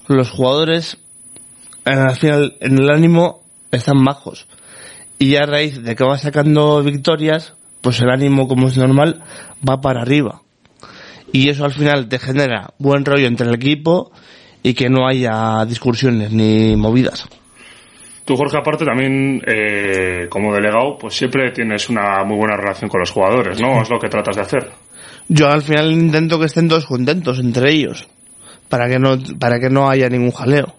[0.06, 0.98] los jugadores,
[1.84, 4.46] eh, al final, en el ánimo, están bajos.
[5.18, 9.22] Y a raíz de que vas sacando victorias, pues el ánimo, como es normal,
[9.68, 10.42] va para arriba.
[11.32, 14.12] Y eso al final te genera buen rollo entre el equipo
[14.62, 17.26] y que no haya discusiones ni movidas.
[18.24, 23.00] Tú, Jorge, aparte también, eh, como delegado, pues siempre tienes una muy buena relación con
[23.00, 23.82] los jugadores, ¿no?
[23.82, 24.68] Es lo que tratas de hacer.
[25.28, 28.08] Yo al final intento que estén todos contentos entre ellos,
[28.68, 30.74] para que no, para que no haya ningún jaleo.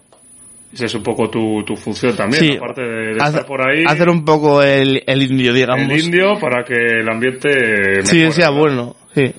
[0.72, 2.56] Esa es un poco tu, tu función también, Sí.
[2.56, 3.84] aparte de, estar por ahí.
[3.86, 5.88] Hacer un poco el, el indio, digamos.
[5.92, 8.56] el indio para que el ambiente Sí, mejore, sea ¿no?
[8.58, 9.32] bueno, sí.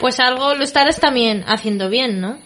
[0.00, 2.38] Pues algo lo estarás también haciendo bien, ¿no?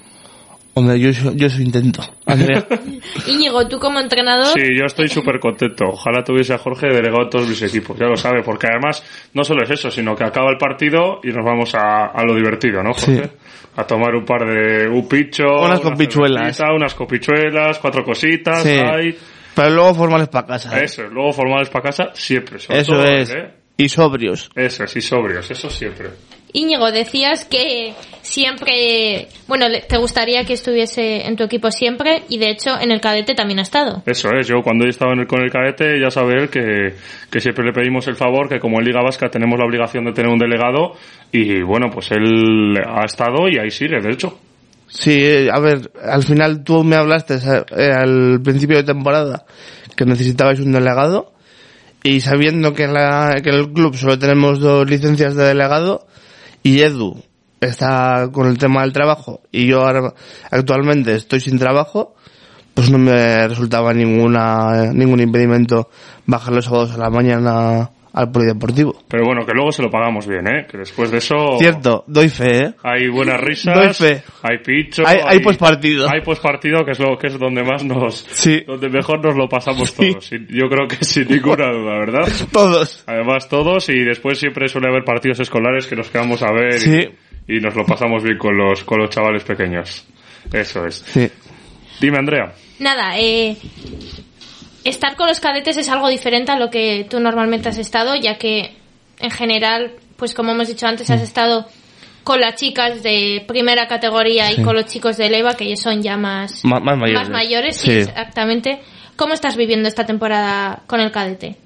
[0.77, 2.67] Hombre, yo, eso- yo eso intento, Andrea.
[3.29, 5.85] Íñigo, tú como entrenador, Sí, yo estoy súper contento.
[5.93, 9.03] Ojalá tuviese a Jorge delegado en todos mis equipos, ya lo sabe, porque además
[9.35, 12.35] no solo es eso, sino que acaba el partido y nos vamos a, a lo
[12.35, 13.25] divertido, ¿no, Jorge?
[13.25, 13.31] Sí.
[13.77, 16.61] A tomar un par de un picho, Unas una copichuelas.
[16.75, 18.71] unas copichuelas, cuatro cositas, Sí.
[18.71, 19.17] ay,
[19.55, 20.77] Pero luego formales para casa.
[20.81, 20.85] ¿eh?
[20.85, 23.31] eso, luego formales para casa, siempre, sobre Eso todo, es.
[23.31, 23.51] ¿eh?
[23.77, 24.51] Y sobrios.
[24.55, 26.11] Eso es, y sobrios, eso siempre.
[26.57, 32.39] Íñigo, decías que siempre, bueno, le- te gustaría que estuviese en tu equipo siempre y
[32.39, 34.03] de hecho en el cadete también ha estado.
[34.07, 36.95] Eso es, yo cuando he estado en el- con el cadete ya sabe él que,
[37.31, 40.13] que siempre le pedimos el favor, que como en Liga Vasca tenemos la obligación de
[40.13, 40.93] tener un delegado
[41.33, 44.39] y bueno, pues él ha estado y ahí sigue, de hecho.
[44.87, 49.45] Sí, eh, a ver, al final tú me hablaste eh, al principio de temporada
[49.97, 51.33] que necesitabais un delegado
[52.05, 56.07] y sabiendo que en, la, que en el club solo tenemos dos licencias de delegado
[56.65, 57.23] y Edu
[57.61, 60.15] está con el tema del trabajo y yo ahora
[60.51, 62.17] actualmente estoy sin trabajo,
[62.73, 65.91] pues no me resultaba ninguna ningún impedimento
[66.27, 68.95] bajar los sábados a la mañana al polideportivo.
[69.09, 70.67] Pero bueno, que luego se lo pagamos bien, ¿eh?
[70.71, 72.75] Que después de eso Cierto, doy fe, ¿eh?
[72.83, 74.23] hay buenas risas, Doy fe.
[74.43, 76.09] hay picho, Hay- hay pospartido.
[76.09, 78.63] Hay pospartido, que es lo que es donde más nos, Sí.
[78.67, 80.13] donde mejor nos lo pasamos Sí.
[80.13, 80.25] todos.
[80.27, 82.29] Sin- Yo creo que sin ninguna duda, ¿verdad?
[82.53, 83.03] Todos.
[83.07, 87.13] Además todos y después siempre suele haber partidos escolares que nos quedamos a ver
[87.49, 90.07] y nos lo pasamos bien con los, con los chavales pequeños.
[90.53, 91.03] Eso es.
[91.07, 91.29] Sí.
[92.01, 92.53] Dime, Andrea.
[92.79, 93.57] Nada, eh,
[94.85, 98.37] estar con los cadetes es algo diferente a lo que tú normalmente has estado, ya
[98.39, 98.77] que
[99.21, 101.67] en general, pues como hemos dicho antes, has estado
[102.23, 106.17] con las chicas de primera categoría y con los chicos de EVA, que son ya
[106.17, 107.23] más, Ma- más mayores.
[107.23, 107.97] más mayores, sí, Sí.
[107.99, 108.81] exactamente.
[109.17, 111.57] ¿Cómo estás viviendo esta temporada con el cadete?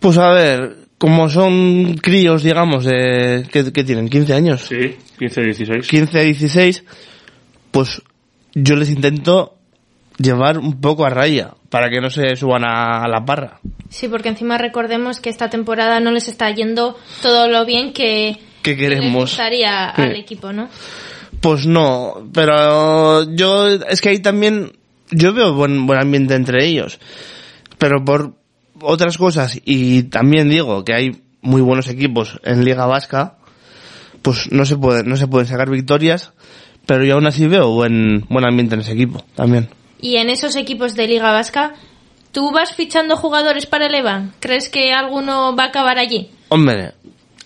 [0.00, 5.42] Pues a ver, como son críos, digamos, de, que, que tienen 15 años, Sí, 15,
[5.42, 5.86] 16.
[5.88, 6.84] 15 a 16,
[7.70, 8.02] pues
[8.54, 9.53] yo les intento
[10.18, 13.60] llevar un poco a raya para que no se suban a, la parra.
[13.88, 18.38] Sí, porque encima recordemos que esta temporada no les está yendo todo lo bien que,
[18.62, 19.30] ¿Qué que les queremos?
[19.30, 20.02] gustaría Sí.
[20.02, 20.68] al equipo, ¿no?
[21.40, 24.72] Pues no, pero yo es que ahí también
[25.10, 26.98] yo veo buen buen ambiente entre ellos,
[27.76, 28.34] pero por
[28.80, 33.36] otras cosas y también digo que hay muy buenos equipos en Liga Vasca,
[34.22, 36.32] pues no se puede no se pueden sacar victorias,
[36.86, 39.68] pero yo aún así veo buen buen ambiente en ese equipo también.
[40.00, 41.74] Y en esos equipos de Liga Vasca,
[42.32, 44.26] ¿tú vas fichando jugadores para el EVA?
[44.40, 46.30] ¿Crees que alguno va a acabar allí?
[46.48, 46.92] Hombre,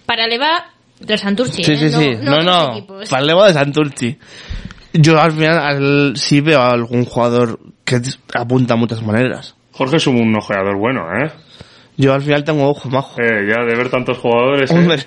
[0.06, 1.76] Para el EVA del Santurci, sí, ¿eh?
[1.76, 4.18] sí, sí, no, no, para el Evo de Santurci.
[4.94, 8.00] Yo al final al- sí veo a algún jugador que
[8.34, 9.54] apunta a muchas maneras.
[9.72, 11.30] Jorge es un ojeador bueno, ¿eh?
[11.96, 13.20] Yo al final tengo ojo majo.
[13.20, 14.70] Eh, ya de ver tantos jugadores.
[14.72, 14.98] ¿eh?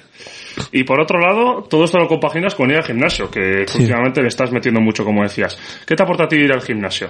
[0.72, 3.80] Y por otro lado, todo esto lo compaginas con ir al gimnasio, que Sí.
[3.80, 5.58] últimamente le estás metiendo mucho, como decías.
[5.86, 7.10] ¿Qué te aporta a ti ir al gimnasio?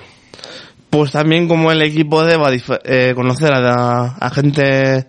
[0.89, 5.05] Pues también como el equipo de dif- eh, conocer a, a gente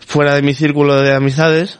[0.00, 1.78] fuera de mi círculo de amistades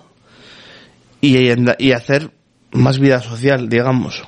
[1.21, 2.31] y, y hacer
[2.73, 4.23] más vida social, digamos.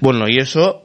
[0.00, 0.84] Bueno, y eso,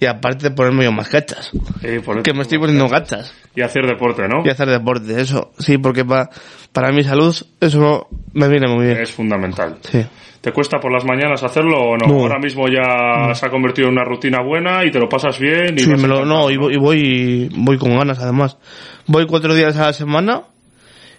[0.00, 1.50] y aparte ponerme yo más cachas.
[1.82, 3.32] Eh, por- Que me estoy poniendo gachas.
[3.54, 4.44] Y hacer deporte, ¿no?
[4.44, 5.52] Y hacer deporte, eso.
[5.58, 6.30] Sí, porque pa-
[6.72, 8.98] para mi salud eso me viene muy bien.
[8.98, 9.76] Es fundamental.
[9.82, 10.04] Sí.
[10.40, 12.06] ¿Te cuesta por las mañanas hacerlo o no?
[12.06, 12.20] No.
[12.20, 15.74] Ahora mismo ya se ha convertido en una rutina buena y te lo pasas bien.
[15.76, 18.56] Y Sí, me lo, no, y voy, y voy, voy con ganas además.
[19.08, 20.42] Voy cuatro días a la semana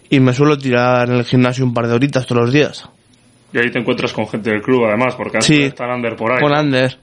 [0.08, 2.88] y me suelo tirar en el gimnasio un par de horitas todos los días.
[3.52, 5.62] Y ahí te encuentras con gente del club, además, porque antes Sí.
[5.64, 6.40] está Ander por ahí.
[6.40, 6.96] Con Ander.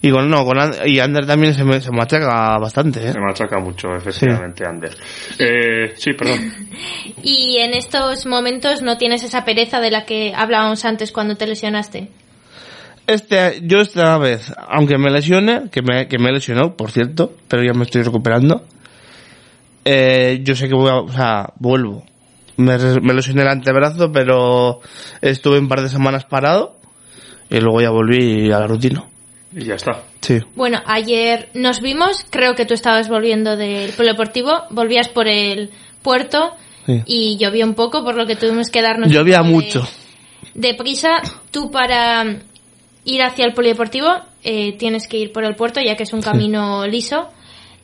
[0.00, 3.12] Y con, no, con Ander, y Ander también se, me, se machaca bastante, ¿eh?
[3.12, 4.96] Se machaca mucho, efectivamente, Ander.
[5.38, 6.38] Eh, sí, perdón.
[7.22, 11.46] Y en estos momentos no tienes esa pereza de la que hablábamos antes cuando te
[11.46, 12.10] lesionaste.
[13.06, 17.32] Este, yo esta vez, aunque me lesione, que me, que me he lesionado, por cierto,
[17.48, 18.64] pero ya me estoy recuperando,
[19.84, 22.04] eh, yo sé que voy a, o sea, vuelvo.
[22.58, 22.76] Me
[23.14, 24.80] lesioné el antebrazo, pero
[25.22, 26.76] estuve un par de semanas parado
[27.48, 29.04] y luego ya volví a la rutina.
[29.54, 30.02] Y ya está.
[30.20, 30.38] Sí.
[30.54, 35.70] Bueno, ayer nos vimos, creo que tú estabas volviendo del polideportivo, volvías por el
[36.02, 36.52] puerto
[36.86, 37.02] Sí.
[37.06, 39.10] y llovía un poco, por lo que tuvimos que darnos...
[39.12, 39.86] Llovía de- mucho.
[40.54, 42.24] De prisa, tú para
[43.04, 44.08] ir hacia el polideportivo
[44.42, 47.28] eh, tienes que ir por el puerto ya que es un camino liso.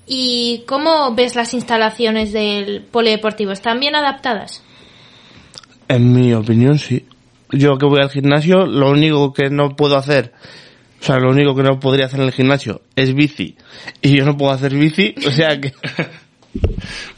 [0.07, 3.53] ¿Y cómo ves las instalaciones del polideportivo?
[3.53, 4.63] ¿Están bien adaptadas?
[5.89, 7.05] En mi opinión, sí.
[7.51, 10.33] Yo que voy al gimnasio, lo único que no puedo hacer,
[11.05, 13.55] o sea, lo único que no podría hacer en el gimnasio es bici.
[14.01, 15.71] Y yo no puedo hacer bici, o sea que...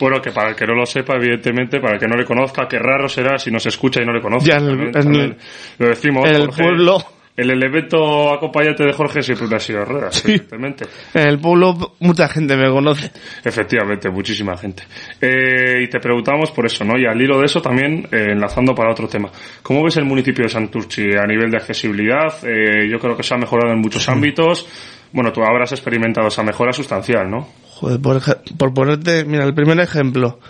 [0.00, 2.66] Bueno, que para el que no lo sepa, evidentemente, para el que no le conozca,
[2.66, 4.48] qué raro será si nos escucha y no le conoce.
[4.48, 5.36] Ya, el- el-
[5.78, 6.62] lo decimos, el Jorge.
[6.62, 6.98] pueblo.
[7.36, 10.86] El elemento acompañante de Jorge siempre ha sido ruedas, evidentemente.
[11.12, 13.10] En el pueblo mucha gente me conoce.
[13.44, 14.84] Efectivamente, muchísima gente.
[15.20, 16.98] Eh, y te preguntamos por eso, ¿no?
[16.98, 19.30] Y al hilo de eso también, eh, enlazando para otro tema.
[19.62, 22.32] ¿Cómo ves el municipio de Santurchi a nivel de accesibilidad?
[22.42, 24.66] Eh, yo creo que se ha mejorado en muchos ámbitos.
[25.12, 27.46] Bueno, tú habrás experimentado esa mejora sustancial, ¿no?
[27.74, 28.22] Joder, por,
[28.56, 30.40] por ponerte, mira, el primer ejemplo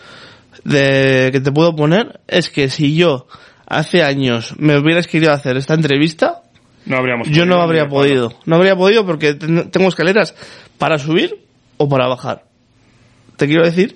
[0.62, 3.26] de que te puedo poner es que si yo
[3.66, 6.42] hace años me hubieras querido hacer esta entrevista,
[6.86, 8.32] No habríamos yo no podido, habría podido.
[8.46, 10.34] No habría podido porque ten- tengo escaleras
[10.78, 11.44] para subir
[11.76, 12.44] o para bajar.
[13.36, 13.94] Te quiero decir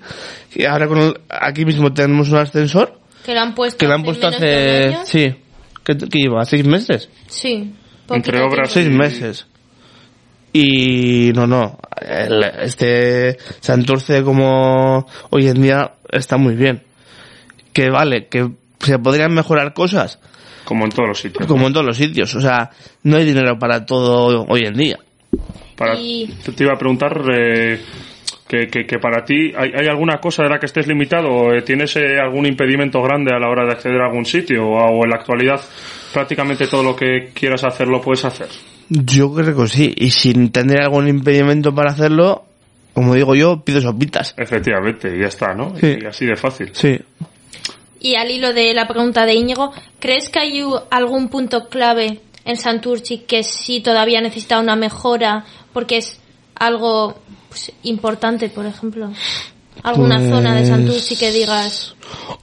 [0.53, 3.93] que ahora con el- aquí mismo tenemos un ascensor Que lo han puesto que lo
[3.95, 5.35] han hace puesto hace, sí,
[5.83, 7.09] que, que lleva seis meses.
[7.27, 7.73] Sí.
[8.09, 8.69] Entre obras.
[8.71, 9.47] Seis meses.
[10.53, 16.83] Y no, no, el- este Santurce como hoy en día está muy bien.
[17.71, 20.19] Que vale, que se podrían mejorar cosas,
[20.71, 21.45] Como en todos los sitios.
[21.47, 22.33] como en todos los sitios.
[22.33, 22.69] O sea,
[23.03, 24.97] no hay dinero para todo hoy en día.
[25.75, 27.77] Para, Y- te, iba a preguntar eh,
[28.47, 31.53] que, que, que para ti, ¿hay, hay alguna cosa de la que estés limitado?
[31.53, 34.65] Eh, ¿Tienes eh, algún impedimento grande a la hora de acceder a algún sitio?
[34.65, 35.59] O, o en la actualidad
[36.13, 38.47] prácticamente todo lo que quieras hacer lo puedes hacer?
[38.87, 39.93] Yo creo que sí.
[39.97, 42.45] Y sin tener algún impedimento para hacerlo,
[42.93, 44.33] como digo yo, pido sopitas.
[44.37, 45.75] Efectivamente, y ya está, ¿no?
[45.77, 45.97] Sí.
[46.01, 46.69] Y así de fácil.
[46.71, 46.97] Sí.
[48.01, 52.57] Y al hilo de la pregunta de Íñigo, ¿crees que hay algún punto clave en
[52.57, 56.19] Santurci que sí todavía necesita una mejora porque es
[56.55, 59.11] algo pues, importante, por ejemplo?
[59.83, 61.95] ¿Alguna Pues- zona de Santurci que digas,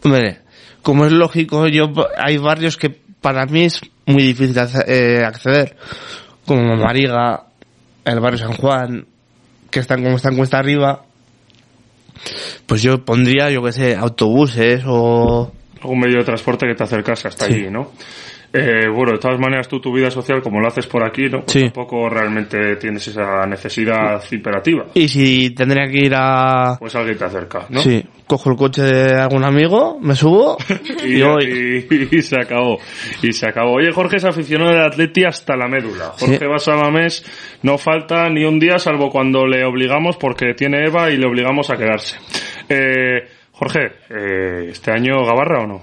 [0.04, 0.40] Hombre,
[0.82, 4.56] como es lógico, yo hay barrios que para mí es muy difícil
[4.86, 5.76] eh, acceder,
[6.46, 7.46] como Mariga,
[8.04, 9.06] el barrio San Juan,
[9.70, 11.04] que están como están cuesta arriba.
[12.66, 17.28] Pues yo pondría, yo que sé, autobuses o algún medio de transporte que te acercase
[17.28, 17.54] hasta Sí.
[17.54, 17.92] allí, ¿no?
[18.50, 21.40] Eh, bueno, de todas maneras, tú tu vida social, como lo haces por aquí, ¿no?
[21.40, 21.60] Pues Sí.
[21.64, 24.86] tampoco realmente tienes esa necesidad imperativa.
[24.94, 27.80] y si tendría que ir a Pues alguien te acerca, ¿no?
[27.80, 30.56] sí, cojo el coche de algún amigo, me subo
[31.04, 31.86] Y, y voy.
[31.90, 32.78] y- y se acabó.
[33.22, 33.72] Y se acabó.
[33.74, 36.12] Oye, Jorge es aficionado del Atleti hasta la médula.
[36.18, 36.46] Jorge Sí.
[36.46, 41.26] Basamamés no falta ni un día, salvo cuando le obligamos, porque tiene Eva y le
[41.26, 42.16] obligamos a quedarse.
[42.68, 45.82] Eh, Jorge, eh, ¿este año Gabarra o no?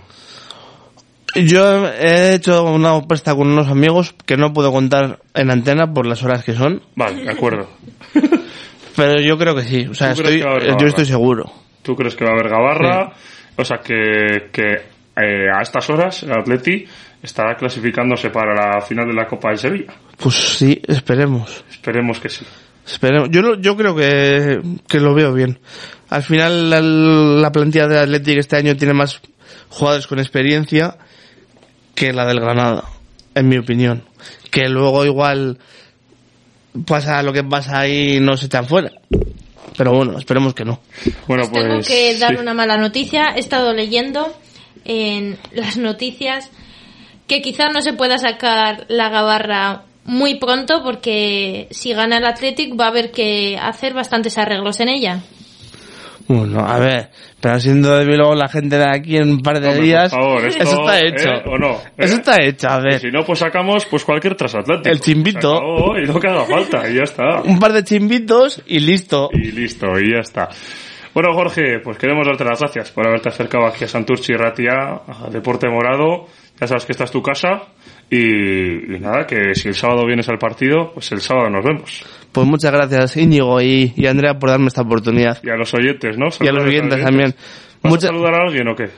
[1.36, 6.08] Yo he hecho una oferta con unos amigos que no puedo contar en antena por
[6.08, 7.70] las horas que son, Vale, de acuerdo.
[8.96, 11.52] pero yo creo que sí, o sea, ¿Tú crees estoy, yo estoy seguro.
[11.82, 13.14] ¿Tú crees que va a haber Gabarra?
[13.58, 14.72] O sea, que, que
[15.16, 16.86] eh, a estas horas el Atleti
[17.22, 19.94] estará clasificándose para la final de la Copa del Sevilla.
[20.18, 21.64] Pues sí, esperemos.
[21.70, 22.46] Esperemos que sí.
[22.86, 23.30] Esperemos.
[23.30, 25.60] Yo, yo creo que, que lo veo bien.
[26.10, 29.22] Al final la, la plantilla del Athletic este año tiene más
[29.70, 30.98] jugadores con experiencia
[31.96, 32.84] que la del Granada,
[33.34, 34.04] en mi opinión.
[34.52, 35.58] Que luego igual
[36.86, 38.92] pasa lo que pasa ahí y no se echan fuera.
[39.78, 40.80] Pero bueno, esperemos que no.
[41.28, 41.64] Bueno, pues.
[41.64, 42.42] Tengo que dar sí.
[42.42, 43.34] una mala noticia.
[43.36, 44.34] He estado leyendo
[44.86, 46.52] en las noticias
[47.28, 52.80] que quizás no se pueda sacar la gabarra muy pronto porque si gana el Athletic
[52.80, 55.24] va a haber que hacer bastantes arreglos en ella.
[56.28, 57.10] Bueno, a ver,
[57.40, 60.12] pero siendo de luego la gente de aquí en un par de Hombre, por días,
[60.12, 61.30] favor, esto, eso está hecho.
[61.30, 61.44] ¿eh?
[61.46, 61.72] ¿O no?
[61.74, 61.92] ¿Eh?
[61.98, 63.00] Eso está hecho, a ver.
[63.00, 64.92] Si no, pues sacamos pues cualquier transatlántico.
[64.92, 65.62] El chimbito.
[66.02, 67.42] Y lo que haga falta, y ya está.
[67.44, 69.30] Un par de chimbitos y listo.
[69.34, 70.50] Y listo, y ya está.
[71.14, 75.30] Bueno, Jorge, pues queremos darte las gracias por haberte acercado aquí a Santurchi Ratia, a
[75.32, 76.26] Deporte Morado.
[76.60, 77.68] Ya sabes que esta es tu casa.
[78.10, 82.06] Y, y nada, que si el sábado vienes al partido, pues el sábado nos vemos.
[82.36, 85.40] Pues muchas gracias Íñigo y, y Andrea por darme esta oportunidad.
[85.44, 86.28] Y a los oyentes, ¿no?
[86.40, 87.34] Y a los oyentes también.
[87.82, 88.90] ¿Vas Mucha- a saludar a alguien o qué?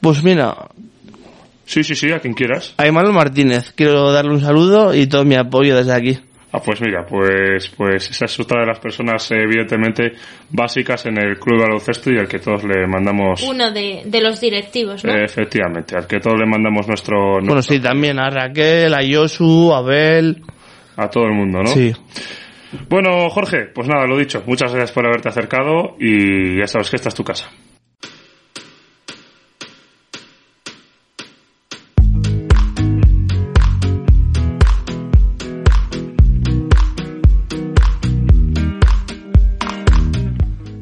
[0.00, 0.54] Pues mira,
[1.64, 2.74] Sí, sí, sí, a quien quieras.
[2.78, 6.18] a Emanuel Martínez quiero darle un saludo y todo mi apoyo desde aquí.
[6.52, 10.12] Ah, pues mira, pues, pues esa es otra de las personas eh, evidentemente
[10.50, 14.20] básicas en el club de baloncesto y al que todos le mandamos, Uno de, de
[14.22, 15.12] los directivos, ¿no?
[15.12, 19.02] eh, efectivamente, al que todos le mandamos nuestro, Bueno, nuestro- sí, también a Raquel, a
[19.02, 20.42] Yosu, a Abel.
[20.96, 21.68] A todo el mundo, ¿no?
[21.68, 21.92] Sí.
[22.88, 26.96] Bueno, Jorge, pues nada, lo dicho, muchas gracias por haberte acercado y ya sabes que
[26.96, 27.50] esta es tu casa.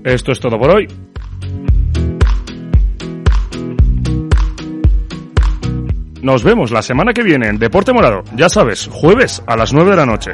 [0.04, 0.86] Esto es todo por hoy.
[6.25, 8.25] Nos vemos la semana que viene en Deporte Morado.
[8.35, 10.33] Ya sabes, jueves a las 9 de la noche.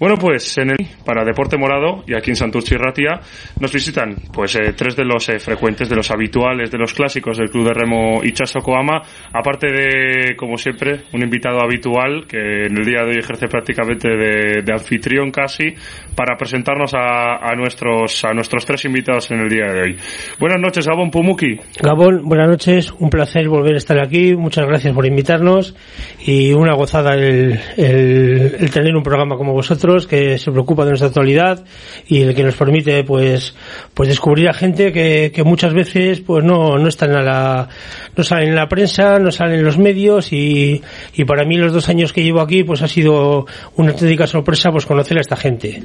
[0.00, 3.20] Bueno, pues en el para Deporte Morado y aquí en Santurce y Ratia
[3.60, 7.36] nos visitan pues eh, tres de los eh, frecuentes, de los habituales, de los clásicos
[7.36, 12.78] del Club de Remo Ichaso Koama, aparte de, como siempre, un invitado habitual que en
[12.78, 15.74] el día de hoy ejerce prácticamente de, de anfitrión casi
[16.16, 19.96] para presentarnos a, a nuestros a nuestros tres invitados en el día de hoy.
[20.38, 21.56] Buenas noches, Gabón Pumuki.
[21.82, 25.76] Gabón, buenas noches, un placer volver a estar aquí, muchas gracias por invitarnos
[26.24, 30.90] y una gozada el, el- el tener un programa como vosotros que se preocupa de
[30.90, 31.64] nuestra actualidad
[32.06, 33.54] y el que nos permite pues
[33.94, 37.68] pues descubrir a gente que, que muchas veces pues no, no están a la
[38.16, 40.82] no salen en la prensa, no salen en los medios y,
[41.14, 44.70] y para mí los dos años que llevo aquí pues ha sido una auténtica sorpresa
[44.70, 45.82] pues conocer a esta gente.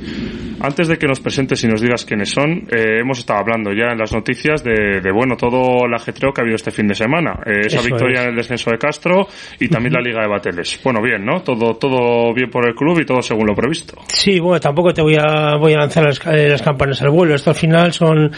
[0.62, 3.92] Antes de que nos presentes y nos digas quiénes son, eh, hemos estado hablando ya
[3.92, 6.96] en las noticias de, de, bueno, todo el ajetreo que ha habido este fin de
[6.96, 7.40] semana.
[7.46, 8.24] Eh, esa Eso victoria es.
[8.24, 9.28] en el descenso de Castro
[9.60, 10.80] y también la Liga de Bateles.
[10.84, 11.42] Bueno, bien, ¿no?
[11.42, 13.95] Todo, todo bien por el club y todo según lo previsto.
[14.08, 17.36] Sí, bueno, tampoco te voy a, voy a lanzar las, eh, las campanas al vuelo.
[17.36, 18.32] Esto al final son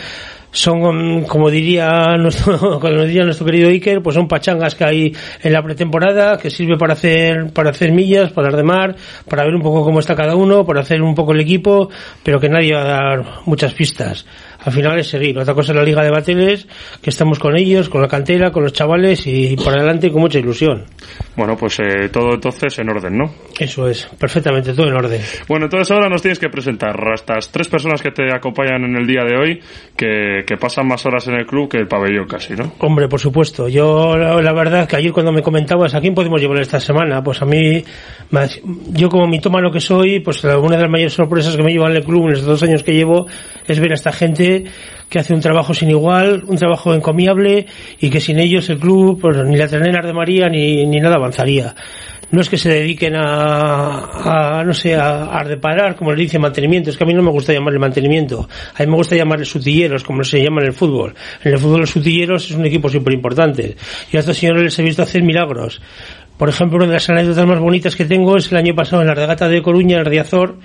[0.51, 5.53] son, como diría nuestro, como diría nuestro querido Iker, pues son pachangas que hay en
[5.53, 8.95] la pretemporada, que sirve para hacer, para hacer millas, para de mar,
[9.29, 11.89] para ver un poco cómo está cada uno, para hacer un poco el equipo,
[12.23, 14.25] pero que nadie va a dar muchas pistas.
[14.67, 15.39] Al final es seguir.
[15.39, 16.67] Otra cosa es la Liga de Bateles,
[17.01, 20.39] que estamos con ellos, con la cantera, con los chavales y por adelante con mucha
[20.39, 20.83] ilusión.
[21.37, 23.31] Bueno, pues eh, todo entonces en orden, ¿no?
[23.57, 25.21] Eso es, perfectamente, todo en orden.
[25.47, 28.97] Bueno, entonces ahora nos tienes que presentar a estas tres personas que te acompañan en
[28.97, 29.59] el día de hoy,
[29.95, 32.73] que, que pasan más horas en el club que el pabellón casi, ¿no?
[32.79, 33.69] Hombre, por supuesto.
[33.69, 37.23] Yo, la, la verdad, que ayer cuando me comentabas a quién podemos llevar esta semana,
[37.23, 37.83] pues a mí,
[38.31, 38.59] más-
[38.91, 41.97] yo como mitómano que soy, pues una de las mayores sorpresas que me llevan en
[41.97, 43.27] el club en estos dos años que llevo
[43.65, 44.56] es ver a esta gente
[45.09, 47.65] que hace un trabajo sin igual, un trabajo encomiable
[47.99, 51.15] y que sin ellos el club, pues ni la Terneras de María ni, ni nada
[51.15, 51.75] avanzaría.
[52.29, 56.37] No es que se dediquen a, a no sé, a, a reparar, como le dice
[56.37, 59.45] mantenimiento, es que a mí no me gusta llamarle mantenimiento, a mí me gusta llamarle
[59.45, 61.15] sutilleros, como se llama en el fútbol.
[61.41, 63.77] En el fútbol los sutilleros es un equipo súper importante.
[64.11, 65.81] Y a estos señores les he visto hacer milagros.
[66.37, 69.07] Por ejemplo, una de las anécdotas más bonitas que tengo es el año pasado en
[69.07, 70.59] la regata de Coruña, en Riazor,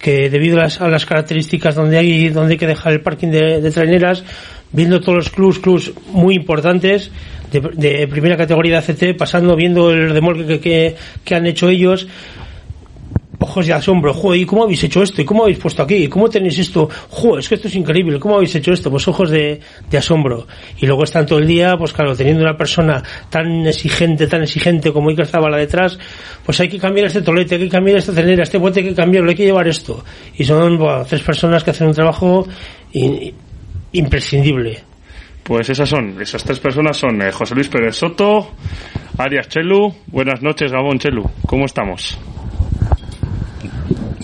[0.00, 3.28] que debido a las, a las características donde hay, donde hay que dejar el parking
[3.28, 4.24] de, traineras,
[4.72, 7.10] viendo todos los clubs, clubs muy importantes,
[7.52, 11.68] de, de primera categoría de ACT, pasando, viendo el remolque que, que, que han hecho
[11.68, 12.06] ellos,
[13.42, 15.22] ojos de asombro, joder, ¿y cómo habéis hecho esto?
[15.22, 15.94] ¿Y cómo habéis puesto aquí?
[15.96, 16.88] ¿Y cómo tenéis esto?
[17.08, 18.90] Joder, es que esto es increíble, ¿cómo habéis hecho esto?
[18.90, 19.60] Pues ojos de,
[19.90, 20.46] de asombro.
[20.78, 24.92] Y luego están todo el día, pues claro, teniendo una persona tan exigente, tan exigente
[24.92, 25.98] como Iker Zabala detrás,
[26.44, 28.94] pues hay que cambiar este tolete, hay que cambiar esta celera, este puente hay que
[28.94, 30.04] cambiarlo, hay que llevar esto.
[30.36, 32.46] Y son buah, tres personas que hacen un trabajo
[32.92, 33.32] in-
[33.92, 34.78] imprescindible.
[35.42, 38.50] Pues esas son, esas tres personas son eh, José Luis Pérez Soto,
[39.18, 39.92] Arias Chelu.
[40.06, 41.24] Buenas noches, Gabón Chelu.
[41.46, 42.18] ¿Cómo estamos?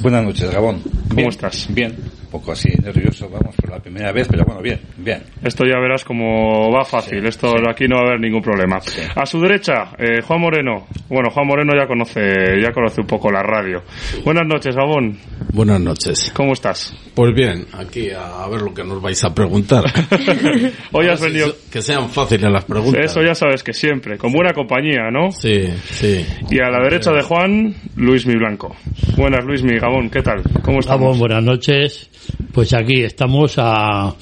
[0.03, 0.82] Buenas noches, Gabón.
[1.14, 1.66] ¿Cómo estás?
[1.70, 1.94] Bien.
[2.37, 5.22] Un poco así nervioso, vamos, por la primera vez, pero bueno, bien, bien.
[5.43, 7.24] Esto ya verás como va fácil.
[7.24, 8.78] Esto aquí no va a haber ningún problema.
[9.14, 10.87] A su derecha, eh, Juan Moreno.
[11.09, 12.20] Bueno, Juan Moreno ya conoce,
[12.62, 13.82] ya conoce un poco la radio.
[14.22, 15.18] Buenas noches, Gabón.
[15.51, 16.30] Buenas noches.
[16.34, 16.95] ¿Cómo estás?
[17.14, 19.84] Pues bien, aquí a, ver lo que nos vais a preguntar.
[20.93, 21.57] Hoy A has venido.
[21.72, 23.03] que sean fáciles las preguntas.
[23.03, 25.32] Eso ya sabes que siempre, con buena compañía, ¿no?
[25.32, 26.26] Sí, sí.
[26.51, 28.76] Y a la derecha de Juan, Luis Mi Blanco.
[29.16, 30.43] Buenas, Luis Mi Gabón, ¿qué tal?
[30.62, 31.01] ¿Cómo estamos?
[31.01, 32.11] Gabón, buenas noches.
[32.52, 34.14] Pues aquí estamos a, a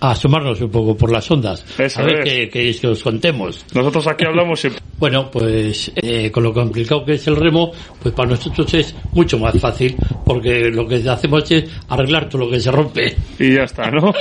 [0.00, 1.64] asomarnos un poco por las ondas.
[1.78, 2.24] Eso a ver es.
[2.24, 3.64] qué queréis que os contemos.
[3.74, 4.82] Nosotros aquí hablamos siempre.
[5.04, 7.70] Bueno, pues eh, con lo complicado que es el remo,
[8.02, 9.94] pues para nosotros es mucho más fácil,
[10.24, 13.14] porque lo que hacemos es arreglar todo lo que se rompe.
[13.38, 14.14] Y ya está, ¿no?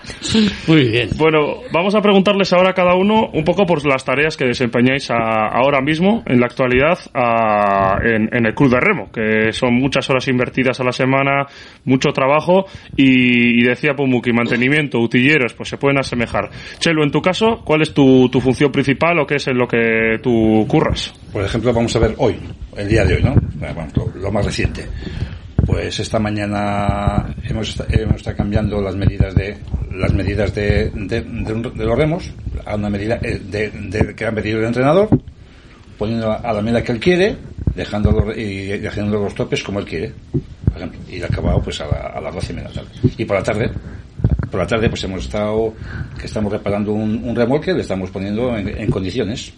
[0.66, 1.10] Muy bien.
[1.16, 5.08] Bueno, vamos a preguntarles ahora a cada uno un poco por las tareas que desempeñáis
[5.12, 9.74] a- ahora mismo, en la actualidad, a- en, en el Club de Remo, que son
[9.74, 11.46] muchas horas invertidas a la semana,
[11.84, 12.64] mucho trabajo
[12.96, 16.50] y, y decía Pumuki, mantenimiento, utilleros, pues se pueden asemejar.
[16.80, 19.68] Chelo, en tu caso, ¿cuál es tu, tu función principal o qué es en lo
[19.68, 21.12] que tú curras?
[21.32, 22.36] Por ejemplo, vamos a ver hoy,
[22.76, 23.32] el día de hoy, ¿no?
[23.34, 24.86] Eh, bueno, lo, más reciente.
[25.66, 29.56] Pues esta mañana hemos, hemos estado cambiando las medidas de
[29.92, 32.30] las medidas de, de, de de los remos
[32.66, 35.08] a una medida eh, de, que ha pedido el entrenador,
[35.98, 37.36] poniendo a la medida que él quiere,
[37.74, 40.12] dejando los, y dejando los topes como él quiere,
[40.64, 42.70] por ejemplo, y acabado pues a, la- a las doce y media.
[43.18, 43.70] Y por la tarde,
[44.50, 45.74] por la tarde pues hemos estado,
[46.18, 49.52] que estamos reparando un, un remolque, le estamos poniendo en- en condiciones.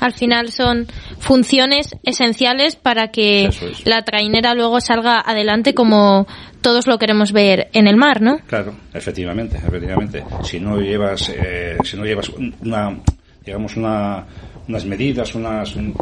[0.00, 0.86] Al final son
[1.18, 3.86] funciones esenciales para que es.
[3.86, 6.26] la trainera luego salga adelante como
[6.60, 8.38] todos lo queremos ver en el mar, ¿no?
[8.46, 10.24] Claro, efectivamente, efectivamente.
[10.42, 12.98] Si no llevas, eh, si no llevas una,
[13.44, 14.24] digamos una,
[14.68, 15.74] unas medidas, unas.
[15.76, 15.94] un-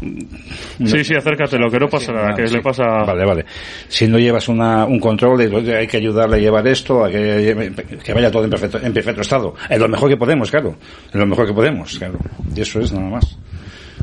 [0.00, 2.54] Sí, sí, acércate, lo que no pasa nada, que sí.
[2.54, 2.84] le pasa...
[3.04, 3.44] Vale, vale.
[3.88, 8.30] Si no llevas una, un control, hay que ayudarle a llevar esto, a que vaya
[8.30, 9.54] todo en perfecto, en perfecto estado.
[9.68, 10.76] Es lo mejor que podemos, claro.
[11.08, 12.18] Es lo mejor que podemos, claro.
[12.54, 13.38] Y eso es nada más.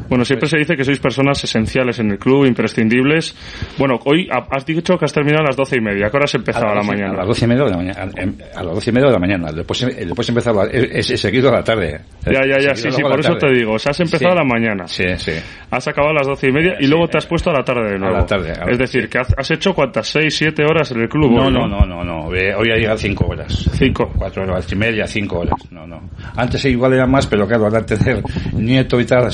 [0.10, 3.36] Bueno, siempre se dice que sois personas esenciales en el club, imprescindibles.
[3.78, 6.08] Bueno, hoy ha- has dicho que has terminado a las doce y media.
[6.08, 7.14] ¿A qué hora has empezado a, la mañana?
[7.14, 8.12] A las doce y media de la mañana.
[8.16, 9.51] em- A las doce y media de la mañana.
[9.51, 12.01] Después, después empezar la, es, es seguido a la tarde.
[12.26, 13.53] Ya, ya, ya, sí, sí, a por eso tarde.
[13.53, 13.74] te digo.
[13.74, 14.38] O sea, has empezado Sí.
[14.38, 14.88] a la mañana.
[14.88, 15.32] Sí, sí.
[15.72, 17.91] Has acabado a las doce y media y luego te has puesto a la tarde
[17.93, 18.16] de nuevo.
[18.16, 21.10] la tarde, a la- es decir, que has, hecho cuántas, seis, siete horas en el
[21.10, 21.32] club.
[21.32, 22.34] No, hoy, no, no, no, no.
[22.36, 23.70] Eh, Hoy ha llegado cinco horas.
[23.74, 24.12] Cinco.
[24.18, 25.56] Cuatro horas y media, cinco horas.
[25.72, 26.01] No, no.
[26.36, 28.22] Antes igual era más, pero claro, al tener
[28.53, 29.30] nieto y tal,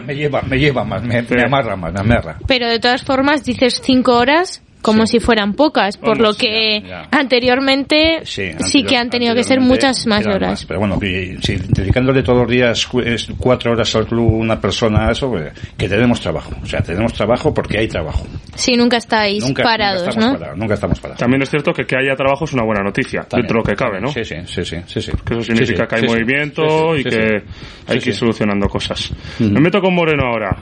[0.00, 2.38] me lleva, me lleva más, me, me amarra más, me amarra.
[2.46, 6.88] Pero de todas formas dices cinco horas como si fueran pocas, por lo que ya,
[6.88, 7.08] ya.
[7.10, 10.50] anteriormente Sí, sí, que han tenido que ser muchas más horas.
[10.50, 12.88] más, pero bueno, que si dedicándole todos los días
[13.38, 16.52] cuatro horas al club una persona, eso, pues, que tenemos trabajo.
[16.62, 18.26] O sea, tenemos trabajo porque hay trabajo.
[18.54, 20.38] Sí, nunca estáis Nunca, parados, nunca estamos ¿no?
[20.38, 21.18] parados, nunca estamos parados.
[21.18, 23.42] También es cierto que que haya trabajo es una buena noticia, También.
[23.46, 24.08] dentro de lo que cabe, ¿no?
[24.08, 25.12] Sí, sí, sí, sí, sí, sí.
[25.24, 27.44] Que eso significa Sí, sí, que hay movimiento Sí, sí, y sí, que sí.
[27.88, 29.12] hay Sí, que ir solucionando cosas.
[29.40, 30.56] Me meto con Moreno ahora.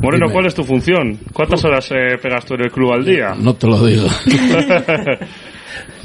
[0.00, 0.32] Moreno, Dime.
[0.32, 1.18] ¿cuál es tu función?
[1.32, 3.34] ¿Cuántas horas eh, pegas tú en el club al día?
[3.36, 4.08] No te lo digo.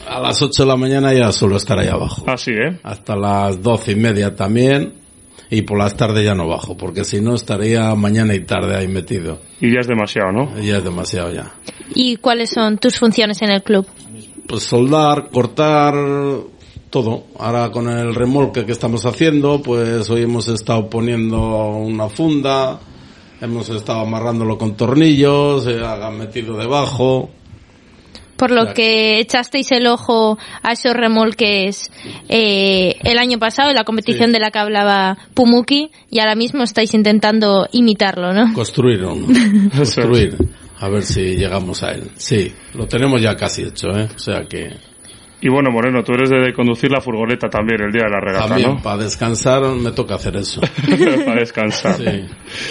[0.09, 2.23] A las 8 de la mañana ya suelo estar ahí abajo.
[2.27, 2.79] Así, ¿eh?
[2.83, 4.93] Hasta las doce y media también.
[5.49, 8.87] Y por las tardes ya no bajo, porque si no estaría mañana y tarde ahí
[8.87, 9.39] metido.
[9.61, 10.59] Y ya es demasiado, ¿no?
[10.59, 11.53] Ya es demasiado ya.
[11.95, 13.87] ¿Y cuáles son tus funciones en el club?
[14.45, 15.93] Pues soldar, cortar,
[16.89, 17.25] todo.
[17.39, 22.79] Ahora con el remolque que estamos haciendo, pues hoy hemos estado poniendo una funda,
[23.41, 27.29] hemos estado amarrándolo con tornillos, se ha metido debajo.
[28.38, 31.91] Por lo que echasteis el ojo a esos remolques
[32.29, 36.61] eh, el año pasado en la competición de la que hablaba Pumuki y ahora mismo
[36.61, 38.53] estáis intentando imitarlo, ¿no?
[38.53, 39.25] Construir uno.
[39.75, 40.38] Construir.
[40.79, 42.11] A ver si llegamos a él.
[42.15, 44.07] Sí, lo tenemos ya casi hecho, ¿eh?
[44.15, 44.69] O sea que
[45.39, 48.47] Y bueno, Moreno, tú eres de conducir la furgoneta también el día de la regata,
[48.47, 48.81] también ¿no?
[48.81, 50.59] para descansar me toca hacer eso.
[51.25, 51.93] Para descansar.
[51.93, 52.25] Sí.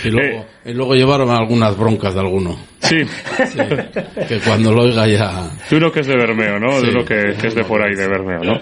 [0.04, 2.56] Y luego, y luego llevaron algunas broncas de alguno.
[2.80, 2.96] Sí.
[4.28, 5.48] Que cuando lo oiga ya...
[5.70, 6.74] De uno que es de Bermeo, ¿no?
[6.80, 6.88] De Sí.
[6.92, 8.58] uno que, que es de por ahí, de Bermeo, ¿no?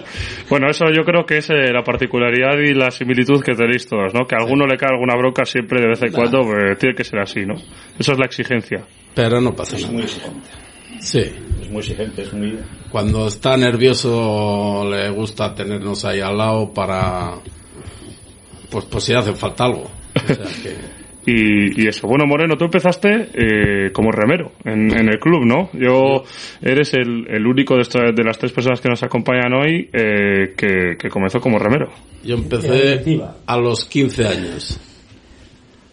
[0.49, 4.13] Bueno, eso yo creo que es eh, la particularidad y la similitud que tenéis todos,
[4.13, 4.25] ¿no?
[4.27, 7.03] Que a alguno le cae alguna bronca siempre de vez en cuando, pues, tiene que
[7.03, 7.55] ser así, ¿no?
[7.97, 8.85] Eso es la exigencia.
[9.15, 9.93] Pero no pasa Es nada.
[9.93, 10.47] muy exigente.
[10.99, 11.19] Sí.
[11.61, 12.59] Es muy exigente, es muy...
[12.91, 17.33] Cuando está nervioso le gusta tenernos ahí al lado para...
[18.69, 19.89] Pues, pues si hace falta algo.
[20.15, 20.95] O sea que...
[21.27, 22.07] Y, y eso.
[22.07, 25.71] Bueno, Moreno, tú empezaste eh, como remero en, en el club, ¿no?
[25.73, 26.23] Yo
[26.61, 30.53] eres el, el único de, esta- de las tres personas que nos acompañan hoy eh,
[30.55, 31.89] que, que comenzó como remero.
[32.23, 33.01] Yo empecé
[33.47, 34.79] a los 15 años.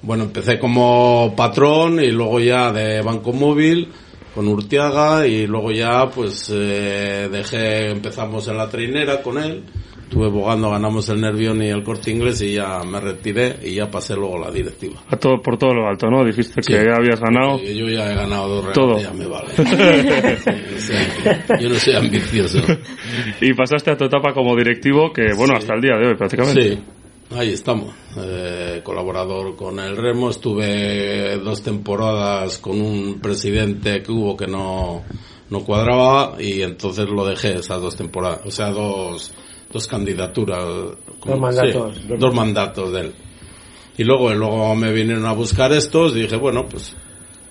[0.03, 3.89] Bueno, empecé como patrón y luego ya de Banco Móvil
[4.35, 9.63] con Urtiaga y luego ya pues eh, dejé, empezamos en la trinera con él.
[10.05, 13.91] Estuve bogando, ganamos el Nervión y el Corte Inglés y ya me retiré y ya
[13.91, 15.01] pasé luego la directiva.
[15.09, 16.23] A todo, por todo lo alto, ¿no?
[16.23, 16.71] Dijiste Sí.
[16.75, 17.59] que ya habías ganado.
[17.63, 18.99] Y yo ya he ganado dos Todo.
[19.01, 19.49] ya me vale.
[19.57, 19.63] Sí,
[20.77, 22.59] o sea, que yo no soy ambicioso.
[23.41, 26.63] y pasaste a tu etapa como directivo, que bueno, hasta el día de hoy prácticamente.
[26.75, 26.83] Sí,
[27.35, 27.95] ahí estamos.
[28.17, 30.31] Eh, colaborador con el Remo.
[30.31, 35.03] Estuve dos temporadas con un presidente que hubo que no,
[35.51, 38.41] no cuadraba y entonces lo dejé esas dos temporadas.
[38.45, 39.33] O sea, dos,
[39.73, 40.65] dos candidaturas.
[41.25, 41.97] Dos mandatos.
[41.97, 43.15] Sí, dos mandatos de él.
[43.99, 46.97] Y luego, luego me vinieron a buscar estos y dije, bueno, pues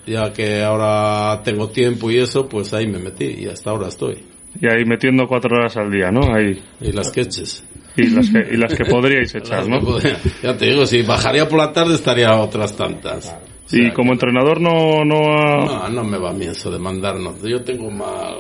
[0.06, 4.24] ya que ahora tengo tiempo y eso, pues ahí me metí y hasta ahora estoy.
[4.60, 6.34] Y ahí metiendo cuatro horas al día, ¿no?
[6.34, 6.62] Ahí.
[6.82, 7.64] Y las que eches.
[7.98, 9.80] Y las que, y las que podríais echar, ¿no?
[9.82, 13.36] podría- Ya te digo, si bajaría por la tarde estaría otras tantas.
[13.72, 15.66] Y como entrenador no, no ha...
[15.66, 17.42] No, no me va bien eso de mandarnos.
[17.44, 18.36] Yo tengo mal...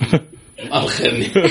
[0.70, 1.30] mal genio.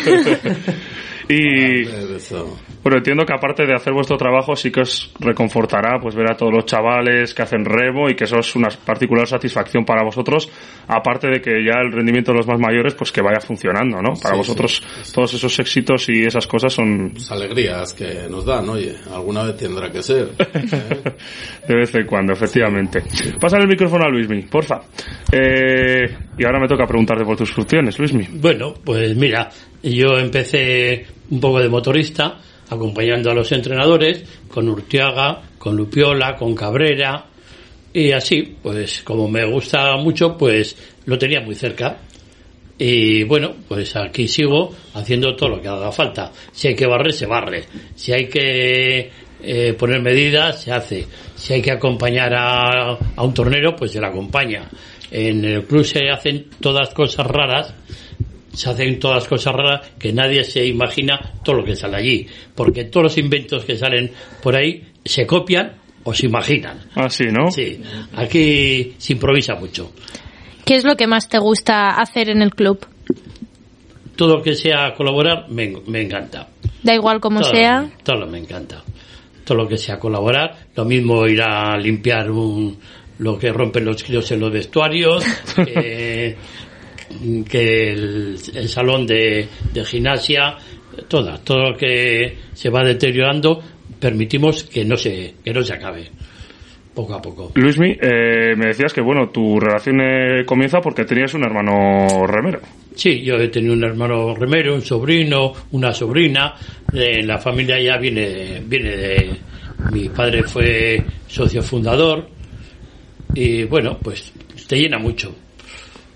[1.30, 1.82] Y
[2.16, 2.58] eso.
[2.84, 6.38] bueno, entiendo que aparte de hacer vuestro trabajo sí que os reconfortará pues ver a
[6.38, 10.50] todos los chavales que hacen remo y que eso es una particular satisfacción para vosotros,
[10.88, 14.14] aparte de que ya el rendimiento de los más mayores pues que vaya funcionando, ¿no?
[14.22, 18.70] Para Sí, vosotros todos esos éxitos y esas cosas son Las alegrías que nos dan,
[18.70, 20.30] oye, alguna vez tendrá que ser.
[21.68, 23.04] de vez en cuando, efectivamente.
[23.40, 24.82] Pásale el micrófono a Luismi, porfa.
[25.32, 26.06] Eh,
[26.38, 28.28] y ahora me toca preguntarte por tus funciones, Luismi.
[28.40, 29.50] Bueno, pues mira,
[29.84, 36.56] yo empecé un poco de motorista, acompañando a los entrenadores, con Urtiaga, con Lupiola, con
[36.56, 37.26] Cabrera,
[37.94, 41.98] y así, pues como me gusta mucho, pues lo tenía muy cerca.
[42.78, 46.32] Y bueno, pues aquí sigo haciendo todo lo que haga falta.
[46.52, 47.64] Si hay que barrer, se barre.
[47.96, 49.10] Si hay que
[49.42, 51.08] eh, poner medidas, se hace.
[51.36, 54.70] Si hay que acompañar a, a un tornero, pues se le acompaña.
[55.10, 57.74] En el club se hacen todas cosas raras,
[58.58, 62.28] se hacen todas cosas raras que nadie se imagina todo lo que sale allí.
[62.56, 66.80] Porque todos los inventos que salen por ahí se copian o se imaginan.
[66.96, 67.52] Ah, sí, ¿no?
[67.52, 67.80] Sí,
[68.16, 69.92] aquí se improvisa mucho.
[70.66, 72.84] ¿Qué es lo que más te gusta hacer en el club?
[74.16, 76.48] Todo lo que sea colaborar me, me encanta.
[76.82, 77.88] Da igual como todo, sea.
[78.02, 78.84] Todo me encanta.
[79.46, 80.66] Todo lo que sea colaborar.
[80.76, 82.76] Lo mismo ir a limpiar un,
[83.20, 85.24] lo que rompen los críos en los vestuarios,
[85.56, 86.36] que,
[87.50, 90.56] que el, el salón de, de gimnasia,
[91.08, 93.62] toda, todo lo que se va deteriorando,
[94.00, 96.10] permitimos que no se, que no se acabe.
[96.94, 97.52] poco a poco.
[97.56, 102.60] Luismi, eh, me decías que bueno, tu relación eh, comienza porque tenías un hermano remero.
[102.96, 106.56] Sí, yo he tenido un hermano remero, un sobrino, una sobrina.
[106.92, 109.38] Eh, la familia ya viene, viene de.
[109.92, 112.28] Mi padre fue socio fundador.
[113.36, 114.34] Y bueno, pues
[114.68, 115.36] te llena mucho.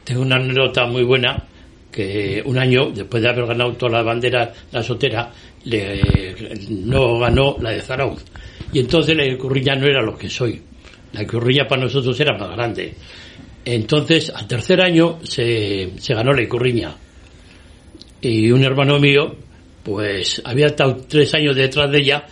[0.04, 1.48] Tengo una anécdota muy buena
[1.92, 5.32] que un año, después de haber ganado todas las banderas, la sotera,
[6.70, 8.24] no ganó la de Zarauz.
[8.74, 10.62] Y entonces la Icurriña no era lo que soy.
[11.14, 12.94] La Icurriña para nosotros era más grande.
[13.66, 16.96] Entonces, al tercer año se, se ganó la Icurriña.
[18.22, 19.36] Y un hermano mío,
[19.84, 22.26] pues había estado tres años detrás de ella,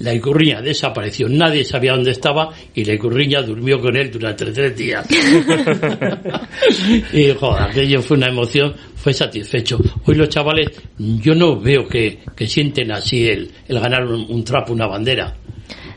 [0.00, 4.76] la Icurriña desapareció, nadie sabía dónde estaba y la Icurriña durmió con él durante tres
[4.76, 5.06] días.
[7.12, 9.78] y joder, aquello fue una emoción, fue satisfecho.
[10.06, 14.42] Hoy los chavales, yo no veo que, que sienten así el, el ganar un, un
[14.42, 15.34] trapo, una bandera.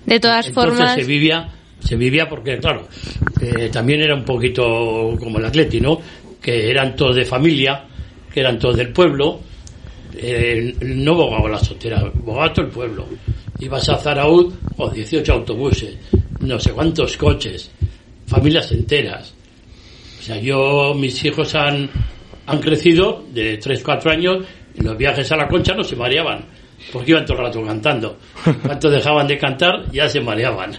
[0.06, 1.49] De todas Entonces formas, se vivía,
[1.80, 2.89] se vivía porque, claro,
[3.39, 6.01] que también era un poquito como el atleti, ¿no?
[6.41, 7.86] Que eran todos de familia,
[8.34, 9.39] que eran todos del pueblo.
[10.16, 13.08] Eh, no bogaba la soltera, bogaba todo el pueblo.
[13.60, 15.97] Ibas a Zaraud, o 18 autobuses,
[16.39, 17.72] no sé cuántos coches,
[18.28, 19.34] familias enteras.
[20.20, 21.89] O sea, yo, mis hijos han,
[22.45, 24.45] han crecido de 3, 4 años,
[24.76, 26.45] en los viajes a la concha no se mareaban,
[26.91, 28.18] porque iban todo el rato cantando.
[28.64, 30.72] Cuando dejaban de cantar, ya se mareaban.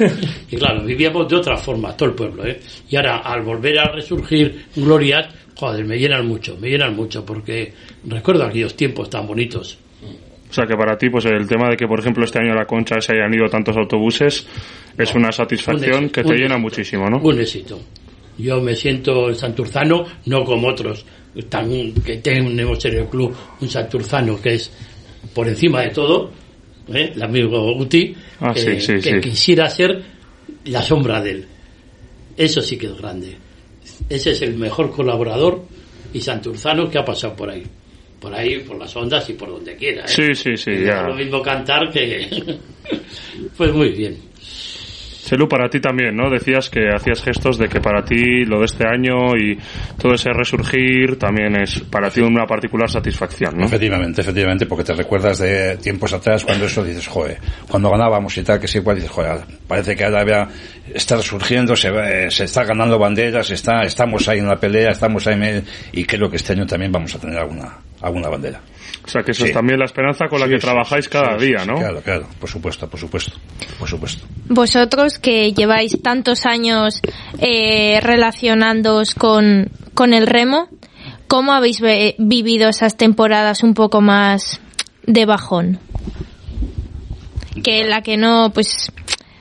[0.50, 2.60] y claro, vivíamos de otra forma, todo el pueblo, ¿eh?
[2.88, 7.72] Y ahora, al volver a resurgir glorias, joder, me llenan mucho, me llenan mucho, porque
[8.04, 9.78] recuerdo aquellos tiempos tan bonitos.
[10.50, 12.56] O sea que para ti, pues el tema de que, por ejemplo, este año a
[12.56, 14.46] la concha se hayan ido tantos autobuses
[14.98, 16.58] es una satisfacción Un éxito, que te llena éxito.
[16.58, 17.18] muchísimo, ¿no?
[17.18, 17.80] Un éxito.
[18.36, 21.04] Yo me siento santurzano, no como otros,
[21.48, 21.68] tan,
[22.04, 24.72] que tenemos en el club un santurzano que es
[25.34, 26.30] por encima de todo,
[26.92, 27.12] ¿eh?
[27.14, 29.30] el amigo Guti, Ah, que, sí, sí, que sí.
[29.30, 30.02] quisiera ser
[30.64, 31.46] la sombra de él.
[32.36, 33.36] Eso sí que es grande.
[34.08, 35.62] Ese es el mejor colaborador
[36.12, 37.62] y santurzano que ha pasado por ahí.
[38.20, 40.04] Por ahí, por las ondas y por donde quiera.
[40.04, 40.08] ¿eh?
[40.08, 41.02] Sí, sí, sí, Es ya.
[41.02, 42.28] lo mismo cantar que...
[43.56, 44.18] pues muy bien.
[45.24, 46.28] Chelu, para ti también, ¿no?
[46.28, 49.56] Decías que hacías gestos de que para ti lo de este año y
[49.96, 53.66] todo ese resurgir también es para ti una particular satisfacción, ¿no?
[53.66, 58.42] Efectivamente, efectivamente, porque te recuerdas de tiempos atrás cuando eso dices, joder, cuando ganábamos y
[58.42, 59.36] tal, que sí, igual dices, joder,
[59.68, 60.48] parece que ahora
[60.92, 64.90] está resurgiendo, se, va- eh, se está ganando banderas, está, estamos ahí en la pelea,
[64.90, 68.28] estamos ahí, en el- y creo que este año también vamos a tener alguna, alguna
[68.28, 68.60] bandera.
[69.04, 69.48] O sea que eso Sí.
[69.50, 71.68] es también la esperanza con la Sí, que sí, trabajáis sí, cada sí, día, sí,
[71.68, 71.76] ¿no?
[71.76, 73.32] Claro, claro, por supuesto, por supuesto,
[73.78, 74.26] por supuesto.
[74.48, 77.00] vosotros que lleváis tantos años
[77.38, 80.68] eh, relacionándoos con, con el remo,
[81.28, 81.80] ¿cómo habéis
[82.18, 84.60] vivido esas temporadas un poco más
[85.06, 85.78] de bajón?
[87.64, 88.92] Que la que no, pues,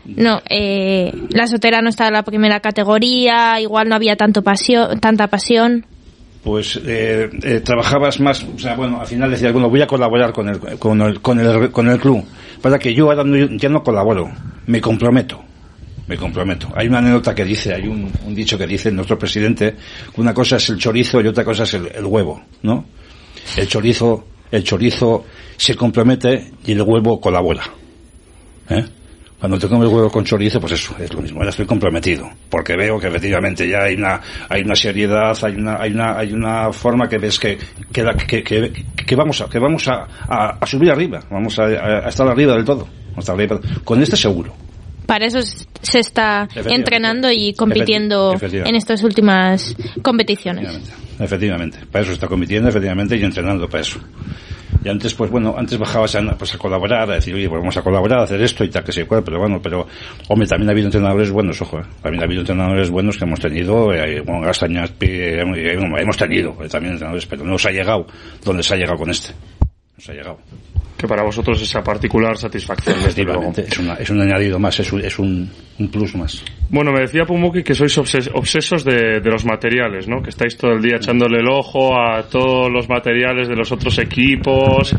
[0.05, 4.99] no, eh, la sotera no estaba en la primera categoría, igual no había tanto pasión,
[4.99, 5.85] tanta pasión.
[6.43, 10.31] Pues eh, eh, trabajabas más, o sea, bueno, al final decías, bueno, voy a colaborar
[10.31, 12.23] con el, con el, con el, con el club.
[12.61, 14.31] Para que yo ahora no- ya no colaboro,
[14.65, 15.43] me comprometo.
[16.07, 16.69] Me comprometo.
[16.75, 19.75] Hay una anécdota que dice, hay un, dicho que dice nuestro presidente,
[20.15, 22.85] una cosa es el chorizo y otra cosa es el, el huevo, ¿no?
[23.57, 25.25] El chorizo, el chorizo
[25.57, 27.63] se compromete y el huevo colabora.
[28.69, 28.85] ¿Eh?
[29.39, 31.39] Cuando te comes huevo con chorizo, pues eso, es lo mismo.
[31.39, 32.29] Ahora estoy comprometido.
[32.49, 34.19] Porque veo que efectivamente ya hay una,
[34.49, 37.57] hay una seriedad, hay una, hay una, hay una forma que ves que,
[37.91, 38.73] que, que, que,
[39.05, 41.21] que vamos a, que vamos a, a, a subir arriba.
[41.31, 42.85] Vamos a, estar arriba del todo.
[43.11, 43.59] Vamos a estar arriba.
[43.85, 44.53] Con este seguro.
[45.05, 46.75] Para eso se está Efectivamente.
[46.75, 48.69] entrenando y compitiendo Efectivamente.
[48.69, 50.79] en estas últimas competiciones.
[51.17, 51.79] Efectivamente.
[51.91, 53.99] Para eso está compitiendo, efectivamente, y entrenando para eso.
[54.83, 57.75] Y antes, pues bueno, antes bajabas a, pues, a colaborar, a decir, oye, pues vamos
[57.75, 59.85] a colaborar, a hacer esto y tal, que sé cuál, pero bueno, pero,
[60.29, 61.83] hombre, también ha habido entrenadores buenos, ojo, eh.
[62.01, 66.69] también ha habido entrenadores buenos que hemos tenido, eh, bueno, Gastañaspi, eh, hemos, tenido eh,
[66.69, 68.05] también entrenadores, pero no se ha llegado
[68.43, 69.33] donde se ha llegado con este.
[69.61, 70.39] No se ha llegado.
[70.97, 72.97] Que para vosotros esa particular satisfacción.
[72.99, 75.49] Efectivamente, es, una, es un añadido más, es un, es un,
[75.79, 76.43] un plus más.
[76.69, 80.21] Bueno, me decía Pumuki que sois obses- obsesos de, de los materiales, ¿no?
[80.21, 83.97] Que estáis todo el día echándole el ojo a todos los materiales de los otros
[83.97, 84.93] equipos.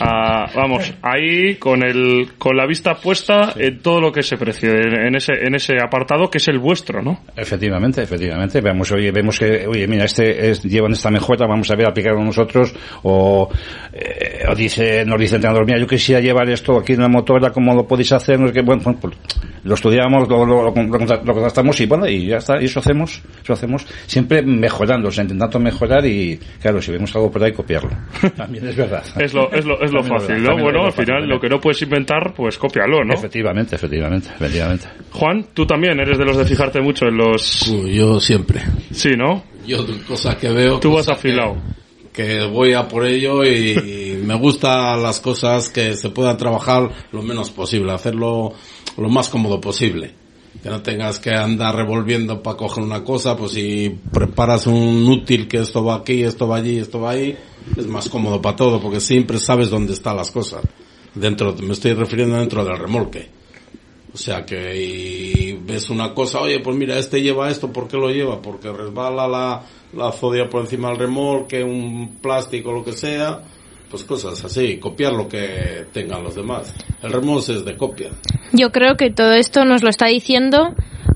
[0.00, 4.70] A- vamos, ahí con el con la vista puesta en todo lo que se precie
[4.70, 7.20] en ese en ese apartado que es el vuestro, ¿no?
[7.36, 8.60] Efectivamente, efectivamente.
[8.62, 12.24] Vemos, oye, vemos que, oye, mira, este es, llevan esta mejora, vamos a ver, aplicarlo
[12.24, 13.50] nosotros, o,
[13.92, 17.08] eh, o dice, nos dice el entrenador, mira, yo quisiera llevar esto aquí en la
[17.08, 18.38] motora, ¿cómo lo podéis hacer?
[18.40, 18.62] No sé qué.
[18.62, 19.14] Bueno, pues,
[19.64, 23.52] lo estudiamos estudiamos, lo, lo, lo, y bueno, y ya está, y eso hacemos, eso
[23.52, 27.90] hacemos, siempre mejorando, o sea, intentando mejorar y, claro, si vemos algo por ahí, copiarlo.
[28.36, 29.04] También es verdad.
[29.18, 30.62] Es lo, es lo, es lo fácil, verdad, ¿no?
[30.62, 33.14] Bueno, al final lo que no puedes inventar, pues cópialo, ¿no?
[33.14, 34.86] Efectivamente, efectivamente, efectivamente.
[35.12, 37.66] Juan, tú también eres de los de fijarte mucho en los...
[37.86, 38.62] Yo siempre.
[38.90, 39.44] Sí, ¿no?
[39.66, 40.78] Yo cosas que veo...
[40.78, 41.56] Tú vas cosas que- afilado.
[42.12, 47.22] que voy a por ello y me gustan las cosas que se puedan trabajar lo
[47.22, 48.52] menos posible, hacerlo
[48.96, 50.12] lo más cómodo posible.
[50.62, 55.48] Que no tengas que andar revolviendo para coger una cosa, pues si preparas un útil
[55.48, 57.36] que esto va aquí, esto va allí, esto va ahí,
[57.76, 60.62] es más cómodo para todo, porque siempre sabes dónde están las cosas.
[61.14, 63.28] Dentro, me estoy refiriendo dentro del remolque.
[64.16, 67.98] O sea que y ves una cosa, oye, pues mira, este lleva esto, ¿por qué
[67.98, 68.40] lo lleva?
[68.40, 73.42] Porque resbala la, la zodia por encima del remolque, un plástico, lo que sea,
[73.90, 76.72] pues cosas así, copiar lo que tengan los demás.
[77.02, 78.10] El remolque es de copia.
[78.52, 80.74] Yo creo que todo esto nos lo está diciendo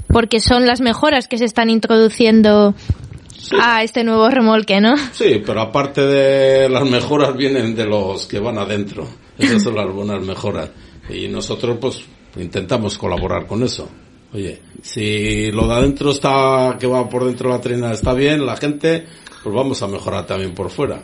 [0.09, 2.75] porque son las mejoras que se están introduciendo
[3.61, 4.95] a este nuevo remolque, ¿no?
[5.13, 9.07] Sí, pero aparte de las mejoras vienen de los que van adentro.
[9.39, 10.71] Esas son las buenas mejoras.
[11.09, 12.03] Y nosotros pues
[12.37, 13.89] intentamos colaborar con eso.
[14.33, 18.47] Oye, si lo de adentro está, que va por dentro de la trina está bien,
[18.47, 19.07] la gente,
[19.43, 21.03] pues vamos a mejorar también por fuera.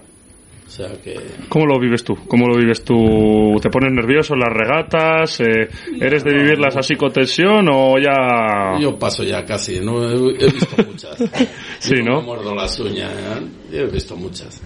[0.67, 1.15] O sea que...
[1.49, 2.17] ¿Cómo lo vives tú?
[2.27, 3.57] ¿Cómo lo vives tú?
[3.63, 5.41] ¿Te pones nervioso en las regatas?
[5.41, 5.69] Eh,
[6.01, 8.79] ¿Eres de vivirlas así con tensión o ya...?
[8.81, 11.17] Yo paso ya casi, no he, he visto muchas.
[11.79, 12.21] Sí, ¿no?
[12.21, 13.79] Me muerdo las uñas, ¿eh?
[13.79, 14.61] He visto muchas.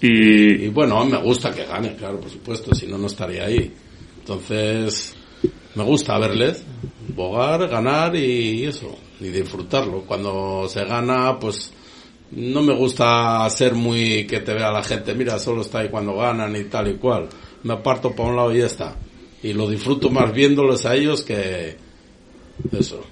[0.00, 0.64] Y...
[0.64, 3.72] y bueno, me gusta que gane, claro, por supuesto, si no, no estaría ahí.
[4.20, 5.16] Entonces,
[5.74, 6.64] me gusta verles,
[7.14, 10.02] bogar, ganar y eso, y disfrutarlo.
[10.02, 11.72] Cuando se gana, pues
[12.32, 16.16] no me gusta ser muy que te vea la gente, mira, solo está ahí cuando
[16.16, 17.28] ganan y tal y cual.
[17.62, 18.96] Me aparto para un lado y ya está.
[19.42, 21.76] Y lo disfruto más viéndoles a ellos que
[22.72, 23.04] eso.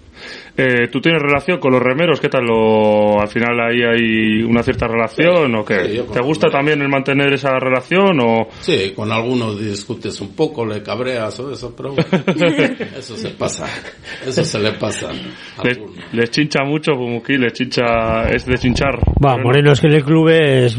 [0.60, 2.20] Eh, ¿Tú tienes relación con los remeros?
[2.20, 2.44] ¿Qué tal?
[2.44, 5.88] Lo, ¿Al final ahí hay una cierta relación o qué?
[5.88, 8.46] Sí, ¿Te gusta también el mantener esa relación o...?
[8.60, 12.08] Sí, con algunos discutes un poco, le cabreas o eso, pero bueno,
[12.98, 13.66] eso se pasa,
[14.26, 15.08] eso se le pasa.
[15.64, 15.78] Les,
[16.12, 18.28] les chincha mucho, Fumuki, les chincha...
[18.30, 18.98] Es de chinchar.
[19.24, 20.76] Va, Moreno es que en el club es,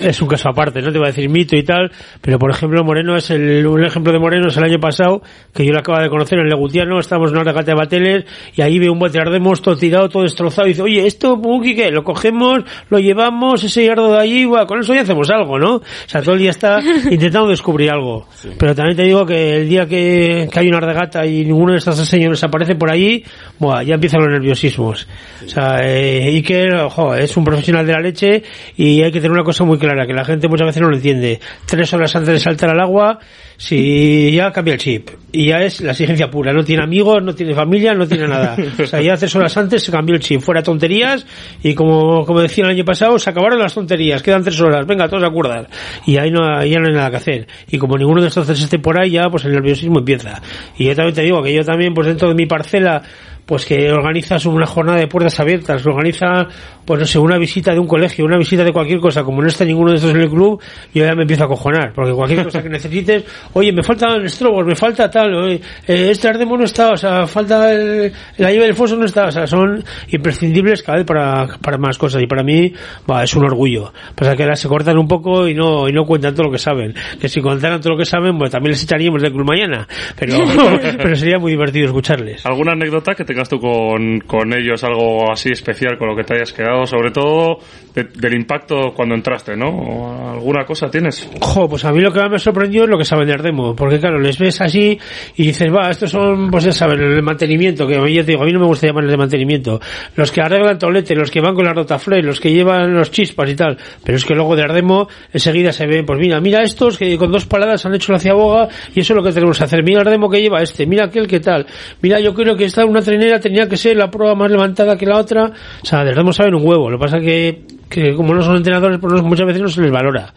[0.00, 2.84] es un caso aparte, no te voy a decir mito y tal, pero por ejemplo
[2.84, 5.20] Moreno es el, un ejemplo de Moreno es el año pasado,
[5.52, 8.24] que yo lo acabo de conocer en Legutiano, estábamos en una regata de bateles
[8.54, 11.36] y ahí ve un bote de ardemos todo tirado, todo destrozado y dice, oye, esto,
[11.36, 11.90] Muki, ¿qué?
[11.90, 12.60] Lo cogemos,
[12.90, 15.76] lo llevamos, ese yardo de allí, buah, con eso ya hacemos algo, ¿no?
[15.76, 18.28] O sea, todo el día está intentando descubrir algo.
[18.58, 21.78] Pero también te digo que el día que, que hay una regata y ninguno de
[21.78, 23.24] estos señores aparece por allí,
[23.58, 25.08] buah, ya empiezan los nerviosismos.
[25.44, 28.42] O sea, eh, Iker, ojo, es un profesional de la leche
[28.76, 30.96] y hay que tener una cosa muy clara, que la gente muchas veces no lo
[30.96, 31.40] entiende.
[31.64, 33.18] Tres horas antes de saltar al agua,
[33.56, 35.10] si ya cambia el chip.
[35.32, 36.52] Y ya es la exigencia pura.
[36.52, 38.56] No tiene amigos, no tiene familia, no tiene nada.
[38.82, 40.40] O sea, ya tres horas antes se cambió el chip.
[40.40, 41.26] Fuera tonterías
[41.62, 44.22] y como, como decía el año pasado, se acabaron las tonterías.
[44.22, 44.86] Quedan tres horas.
[44.86, 45.68] Venga, todos a acordar.
[46.06, 47.46] Y ahí no, no hay nada que hacer.
[47.68, 50.40] Y como ninguno de estos tres esté por ahí, ya pues el nerviosismo empieza.
[50.78, 53.02] Y yo también te digo que yo también, pues dentro de mi parcela,
[53.46, 56.48] pues que organizas una jornada de puertas abiertas, organiza,
[56.84, 59.48] pues no sé, una visita de un colegio, una visita de cualquier cosa, como no
[59.48, 60.60] está ninguno de estos en el club,
[60.92, 64.66] yo ya me empiezo a cojonar, porque cualquier cosa que necesites, oye, me faltan estrobos,
[64.66, 68.66] me falta tal, oye, eh, este ardemo no está, o sea, falta el, la llave
[68.66, 72.26] del foso no está, o sea, son imprescindibles cada vez para, para más cosas, y
[72.26, 72.72] para mí,
[73.08, 73.92] va, es un orgullo.
[74.14, 76.58] Pasa que ahora se cortan un poco y no, y no cuentan todo lo que
[76.58, 76.94] saben.
[77.20, 79.86] Que si contaran todo lo que saben, pues también les echaríamos del club mañana,
[80.18, 80.38] pero,
[80.96, 82.44] pero sería muy divertido escucharles.
[82.44, 86.36] ¿Alguna anécdota que tengas tú con, con ellos, algo así especial con lo que te
[86.36, 86.86] hayas quedado?
[86.86, 87.58] Sobre todo
[87.94, 89.68] de- del impacto cuando entraste, ¿no?
[89.68, 91.28] ¿O ¿Alguna cosa tienes?
[91.42, 93.76] Jo, pues a mí lo que más me sorprendió es lo que saben de Ardemo,
[93.76, 94.98] porque claro, les ves así
[95.36, 98.46] y dices, va, estos son, pues ya saben, el mantenimiento, que ya te digo, a
[98.46, 99.80] mí no me gusta llamarles de mantenimiento,
[100.14, 103.50] los que arreglan tolete, los que van con la rotaflare, los que llevan los chispas
[103.50, 106.96] y tal, pero es que luego de Ardemo enseguida se ven, pues mira, mira estos
[106.96, 109.64] que con dos paradas han hecho la ciaboga y eso es lo que tenemos que
[109.64, 111.66] hacer, mira Ardemo que lleva este, mira aquel que tal,
[112.00, 115.06] mira yo creo que esta una trenera tenía que ser la prueba más levantada que
[115.06, 115.52] la otra,
[115.82, 118.56] o sea, de Ardemo saben un huevo, lo que pasa que, que como no son
[118.56, 120.32] entrenadores, pues muchas veces no se les valora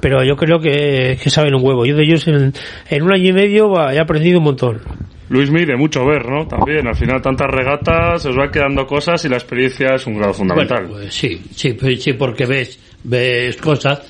[0.00, 1.86] pero yo creo que, que saben un huevo.
[1.86, 2.52] Yo de ellos en,
[2.90, 4.80] en un año y medio he aprendido un montón.
[5.28, 6.46] Luis de mucho ver, ¿no?
[6.46, 10.32] También, al final tantas regatas, os van quedando cosas y la experiencia es un grado
[10.32, 10.86] fundamental.
[10.86, 14.02] Bueno, pues sí, sí, pues sí, porque ves, ves cosas,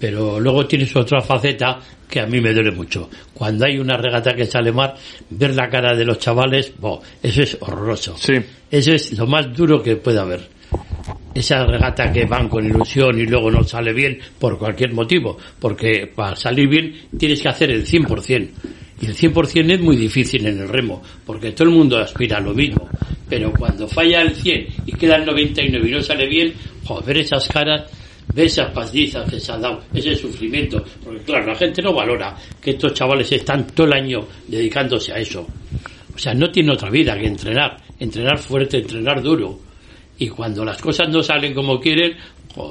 [0.00, 1.78] pero luego tienes otra faceta
[2.14, 3.10] que a mí me duele mucho.
[3.34, 4.94] Cuando hay una regata que sale mal,
[5.30, 8.16] ver la cara de los chavales, bo, eso es horroroso.
[8.16, 8.34] Sí.
[8.70, 10.48] Eso es lo más duro que puede haber.
[11.34, 16.08] Esa regata que van con ilusión y luego no sale bien por cualquier motivo, porque
[16.14, 18.48] para salir bien tienes que hacer el 100%.
[19.00, 22.40] Y el 100% es muy difícil en el remo, porque todo el mundo aspira a
[22.40, 22.88] lo mismo.
[23.28, 26.54] Pero cuando falla el 100 y queda el 99 y no sale bien,
[26.84, 27.90] joder, ver esas caras,
[28.34, 30.84] ver esas pastizas que se han dado, ese sufrimiento.
[31.02, 35.18] Porque claro, la gente no valora que estos chavales están todo el año dedicándose a
[35.18, 35.46] eso.
[36.14, 37.76] O sea, no tiene otra vida que entrenar.
[37.98, 39.58] Entrenar fuerte, entrenar duro.
[40.18, 42.16] Y cuando las cosas no salen como quieren,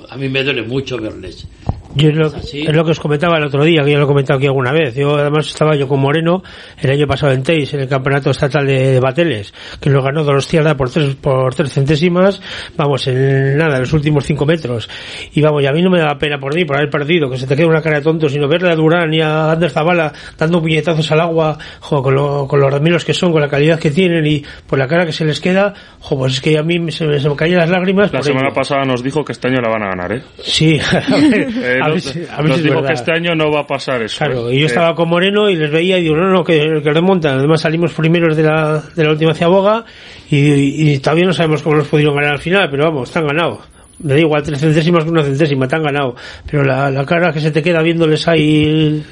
[0.09, 1.47] a mí me duele mucho verles.
[1.95, 4.07] Yo es lo, es lo que os comentaba el otro día, que ya lo he
[4.07, 4.95] comentado aquí alguna vez.
[4.95, 6.41] Yo además estaba yo con Moreno
[6.81, 10.23] el año pasado en Teis, en el campeonato estatal de, de Bateles, que lo ganó
[10.23, 12.41] Donostiarda por tres, por tres centésimas,
[12.75, 14.89] vamos, en nada, en los últimos cinco metros.
[15.33, 17.37] Y vamos, y a mí no me da pena por mí, por haber perdido, que
[17.37, 20.11] se te quede una cara de tonto, sino verle a Durán y a Ander Zavala
[20.37, 23.79] dando puñetazos al agua, jo, con, lo, con los remilos que son, con la calidad
[23.79, 26.63] que tienen y por la cara que se les queda, jo, pues es que a
[26.63, 28.11] mí me- se, me- se me caían las lágrimas.
[28.11, 28.55] La semana ello.
[28.55, 30.21] pasada nos dijo que este año la van a ganar, ¿eh?
[30.41, 33.51] Sí, a ver, Eh, a ver nos si- a nos dijo que este año no
[33.51, 34.17] va a pasar eso.
[34.25, 34.55] Claro, ¿eh?
[34.55, 36.89] y yo Eh, estaba con Moreno y les veía y digo, no, no, que, que
[36.93, 37.37] remontan.
[37.39, 39.85] Además salimos primeros de la, de la última ciaboga
[40.29, 43.25] y, y, y todavía no sabemos cómo los pudieron ganar al final, pero vamos, están
[43.27, 43.59] ganados.
[43.99, 46.15] Me da igual tres centésimas que una centésima, te han ganado.
[46.49, 49.03] Pero la, la cara que se te queda viéndoles ahí el,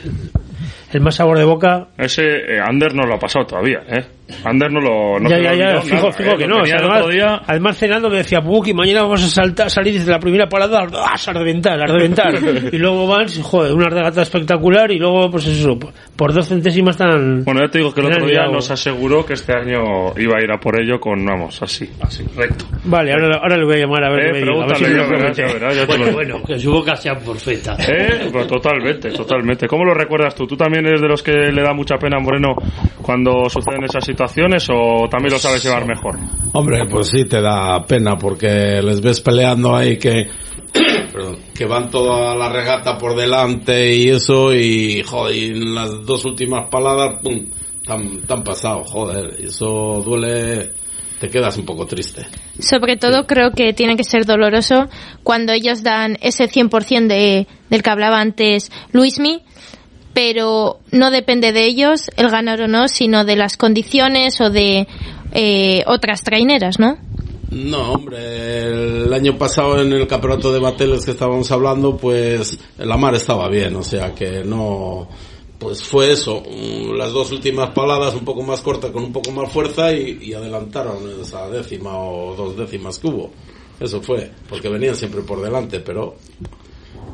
[0.92, 4.04] el más sabor de boca, Ese eh, Ander no lo ha pasado todavía, ¿eh?
[4.44, 6.38] Ander no lo no ya, ya, ya, fijo, nada, fijo ¿eh?
[6.38, 6.62] que no.
[6.62, 10.12] O sea, además, día- además cenando me decía, Buki, mañana vamos a saltar, salir desde
[10.12, 12.34] la primera parada ¡ah, a reventar, a reventar.
[12.72, 15.78] y luego van, joder, una regata espectacular y luego, pues eso,
[16.16, 17.44] por dos centésimas tan...
[17.44, 20.44] Bueno, ya te digo que el otro día nos aseguró que este año iba a
[20.44, 22.66] ir a por ello con, vamos, así, así, recto.
[22.86, 24.78] Vale, ahora, ahora le voy a llamar a ver Eh, qué me diga, a ver
[24.78, 27.76] si verás, verás, ya Bueno, lo- bueno, que su boca sea perfecta.
[27.88, 28.30] ¿Eh?
[28.32, 29.68] Pues totalmente, totalmente.
[29.68, 30.46] ¿Cómo lo recuerdas tú?
[30.48, 32.56] ¿Tú también eres de los que le da mucha pena a Moreno
[33.02, 34.21] cuando suceden esas situaciones
[34.70, 36.18] o también lo sabes llevar mejor?
[36.54, 40.28] Hombre, pues sí te da pena porque les ves peleando ahí que
[41.56, 46.26] que van toda la regata por delante y eso y joder, y en las dos
[46.26, 47.46] últimas paladas pum,
[47.86, 50.72] tan tan pasado, joder, y eso duele,
[51.20, 52.26] te quedas un poco triste.
[52.60, 54.88] Sobre todo creo que tiene que ser doloroso
[55.24, 59.44] cuando ellos dan ese 100% de, del que hablaba antes Luismi,
[60.14, 64.88] pero no depende de ellos el ganar o no, sino de las condiciones o de
[65.34, 66.98] eh, otras traineras, ¿no?
[67.52, 68.64] No, hombre,
[69.04, 73.50] el año pasado en el campeonato de Bateles que estábamos hablando, pues la mar estaba
[73.50, 75.10] bien, o sea que no,
[75.60, 79.32] pues fue eso, mm, las dos últimas paladas un poco más cortas con un poco
[79.32, 83.32] más fuerza y, y adelantaron esa décima o dos décimas que hubo.
[83.82, 86.16] Eso fue, porque venían siempre por delante, pero...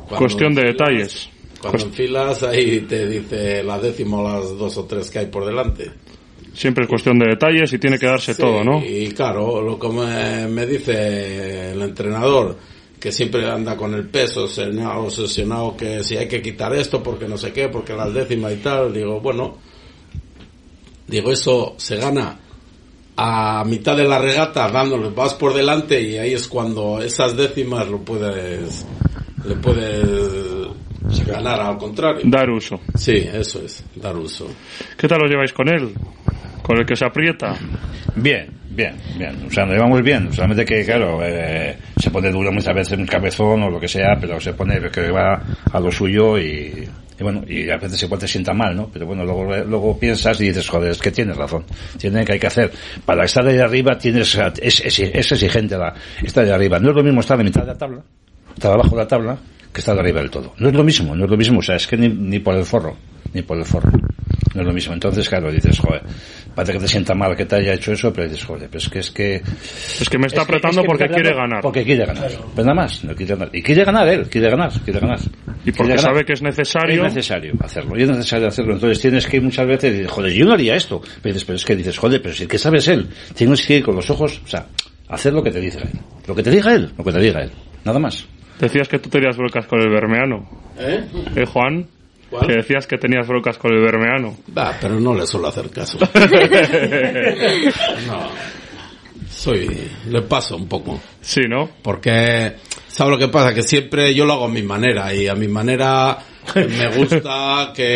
[0.08, 1.28] Cuestión de detalles.
[1.60, 5.44] Cuando enfilas ahí te dice la décima o las dos o tres que hay por
[5.44, 5.90] delante.
[6.54, 8.84] Siempre es cuestión de detalles y tiene que darse Sí, todo, ¿no?
[8.84, 12.56] Y claro, lo que me, dice el entrenador,
[12.98, 17.36] que siempre anda con el peso obsesionado, que si hay que quitar esto porque no
[17.38, 19.58] sé qué, porque las décimas y tal, digo, bueno,
[21.06, 22.38] digo, eso se gana
[23.16, 27.88] a mitad de la regata dándole, vas por delante y ahí es cuando esas décimas
[27.88, 28.86] lo puedes,
[29.44, 30.47] le puedes
[31.26, 32.22] ganar al contrario.
[32.24, 32.80] Dar uso.
[32.94, 34.48] Sí, eso es, dar uso.
[34.96, 35.92] ¿Qué tal lo lleváis con él?
[36.62, 37.54] ¿Con el que se aprieta?
[38.14, 39.46] Bien, bien, bien.
[39.46, 40.32] O sea, nos llevamos bien.
[40.32, 44.16] Solamente que, claro, eh, se pone duro muchas veces, un cabezón o lo que sea,
[44.20, 45.40] pero se pone que va
[45.72, 46.88] a lo suyo y,
[47.18, 48.88] y bueno, y a veces igual te sienta mal, ¿no?
[48.92, 51.64] Pero bueno, luego, luego piensas y dices, joder, es que tienes razón.
[51.96, 52.70] Tiene que hay que hacer.
[53.04, 56.78] Para estar ahí arriba tienes, es, es, es exigente la, estar de arriba.
[56.78, 58.02] No es lo mismo estar de mitad de la tabla,
[58.54, 59.38] estar abajo de la tabla,
[59.72, 60.54] que estar arriba del todo.
[60.58, 61.58] No es lo mismo, no es lo mismo.
[61.58, 62.96] O sea, es que ni, ni por el forro,
[63.32, 63.90] ni por el forro.
[64.54, 64.94] No es lo mismo.
[64.94, 66.02] Entonces, claro, dices, joder,
[66.54, 68.88] parece que te sienta mal que te haya hecho eso, pero dices, joder, pero es
[68.88, 69.42] que es que...
[70.00, 71.60] Es que me está apretando porque quiere ganar.
[71.60, 72.30] Porque quiere ganar.
[72.54, 73.50] Pues nada más, no quiere ganar.
[73.52, 75.18] Y quiere ganar él, quiere ganar, quiere ganar.
[75.64, 76.04] Y porque ganar.
[76.04, 77.06] sabe que es necesario.
[77.06, 78.74] Es necesario hacerlo, y es necesario hacerlo.
[78.74, 81.00] Entonces tienes que ir muchas veces y dices, joder, yo no haría esto.
[81.22, 83.76] Pero dices, pero es que dices, joder, pero si el que sabes él, tienes que
[83.76, 84.66] ir con los ojos, o sea,
[85.08, 86.00] hacer lo que te dice él.
[86.26, 87.50] Lo que te diga él, lo que te diga él.
[87.84, 88.26] Nada más.
[88.58, 90.48] Decías que tú tenías brocas con el bermeano.
[90.78, 91.04] ¿Eh?
[91.36, 91.86] ¿Eh, Juan?
[92.30, 92.46] ¿Cuál?
[92.46, 94.36] Que decías que tenías brocas con el bermeano.
[94.56, 95.98] Va, pero no le suelo hacer caso.
[98.06, 98.28] no.
[99.30, 99.68] Soy,
[100.08, 101.00] le paso un poco.
[101.20, 101.68] Sí, ¿no?
[101.82, 102.54] Porque,
[102.88, 103.54] ¿sabes lo que pasa?
[103.54, 106.18] Que siempre yo lo hago a mi manera y a mi manera
[106.54, 107.94] me gusta que...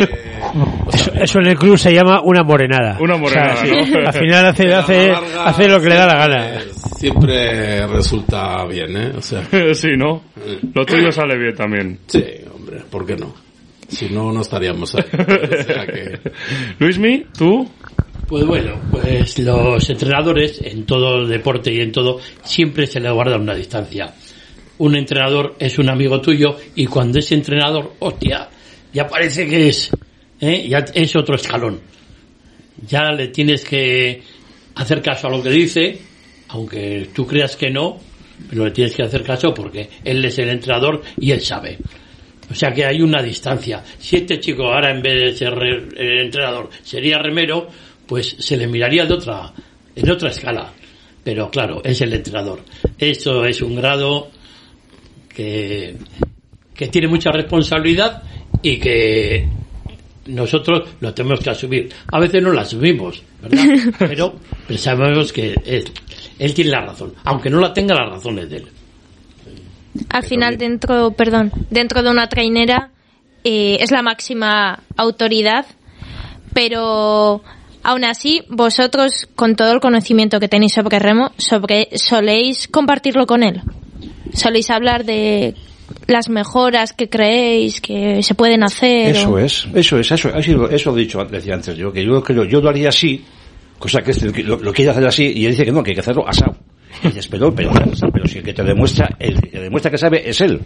[0.93, 2.97] Eso, eso en el club se llama una morenada.
[2.99, 4.07] Una morenada, O sea, sí, ¿no?
[4.07, 6.49] Al final hace, a hace, la larga hace lo que le da la gana.
[6.59, 6.73] siempre-
[7.03, 9.11] Siempre resulta bien, ¿eh?
[9.17, 9.43] O sea,
[9.73, 10.23] sí, ¿no?
[10.73, 11.99] Lo tuyo sale bien también.
[12.07, 12.23] sí,
[12.53, 13.33] hombre, ¿por qué no?
[13.87, 15.03] Si no, no estaríamos ahí.
[15.11, 16.19] O sea que...
[16.79, 17.69] Luismi, ¿tú?
[18.27, 23.11] Pues bueno, pues los entrenadores en todo el deporte y en todo siempre se le
[23.11, 24.13] guarda una distancia.
[24.83, 28.49] Un entrenador es un amigo tuyo y cuando ese entrenador, hostia,
[28.91, 29.89] ya parece que es,
[30.41, 30.67] ¿eh?
[30.67, 31.79] ya es otro escalón.
[32.87, 34.21] ya le tienes que
[34.75, 35.99] hacer caso a lo que dice,
[36.49, 37.97] aunque tú creas que no,
[38.49, 41.77] pero le tienes que hacer caso porque él es el entrenador y él sabe.
[42.51, 43.81] O sea que hay una distancia.
[43.97, 47.67] Si este chico ahora en vez de ser re- entrenador sería remero,
[48.05, 49.53] pues se le miraría de otra,
[49.95, 50.73] en otra escala.
[51.23, 52.59] Pero claro, es el entrenador.
[52.99, 54.29] Eso es un grado
[55.35, 55.95] que,
[56.73, 58.23] que tiene mucha responsabilidad
[58.61, 59.47] y que
[60.27, 61.93] nosotros lo tenemos que asumir.
[62.11, 63.63] A veces no la asumimos, ¿verdad?
[63.99, 64.35] Pero,
[64.77, 65.85] sabemos que él,
[66.39, 68.67] él tiene la razón, aunque no la tenga, la razón es de él.
[70.09, 72.89] Al final, dentro, perdón, dentro de una trainera
[73.43, 75.65] eh, es la máxima autoridad,
[76.53, 77.43] pero
[77.83, 83.43] aún así, vosotros, con todo el conocimiento que tenéis sobre remo, sobre, soléis compartirlo con
[83.43, 83.61] él.
[84.33, 85.53] Soléis hablar de
[86.07, 89.09] las mejoras que creéis que se pueden hacer.
[89.15, 92.03] Eso o- es, eso es, eso, eso, eso lo he dicho, decía antes yo, que
[92.03, 93.23] yo creo, yo lo haría así,
[93.79, 94.13] cosa que
[94.43, 96.55] lo, lo quiere hacer así, y él dice que no, que hay que hacerlo asado.
[97.03, 97.71] Y dices, pero, pero,
[98.13, 100.61] pero si el que te demuestra, el que demuestra que sabe es él.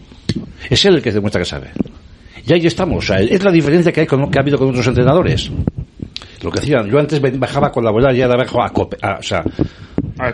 [0.70, 1.72] Es él el que demuestra que sabe.
[2.46, 4.70] Y ahí estamos, o sea, es la diferencia que hay con, que ha habido con
[4.70, 5.50] otros entrenadores.
[6.44, 9.44] Lo que decían, yo antes bajaba a colaborar y ahora bajo a, a- o sea,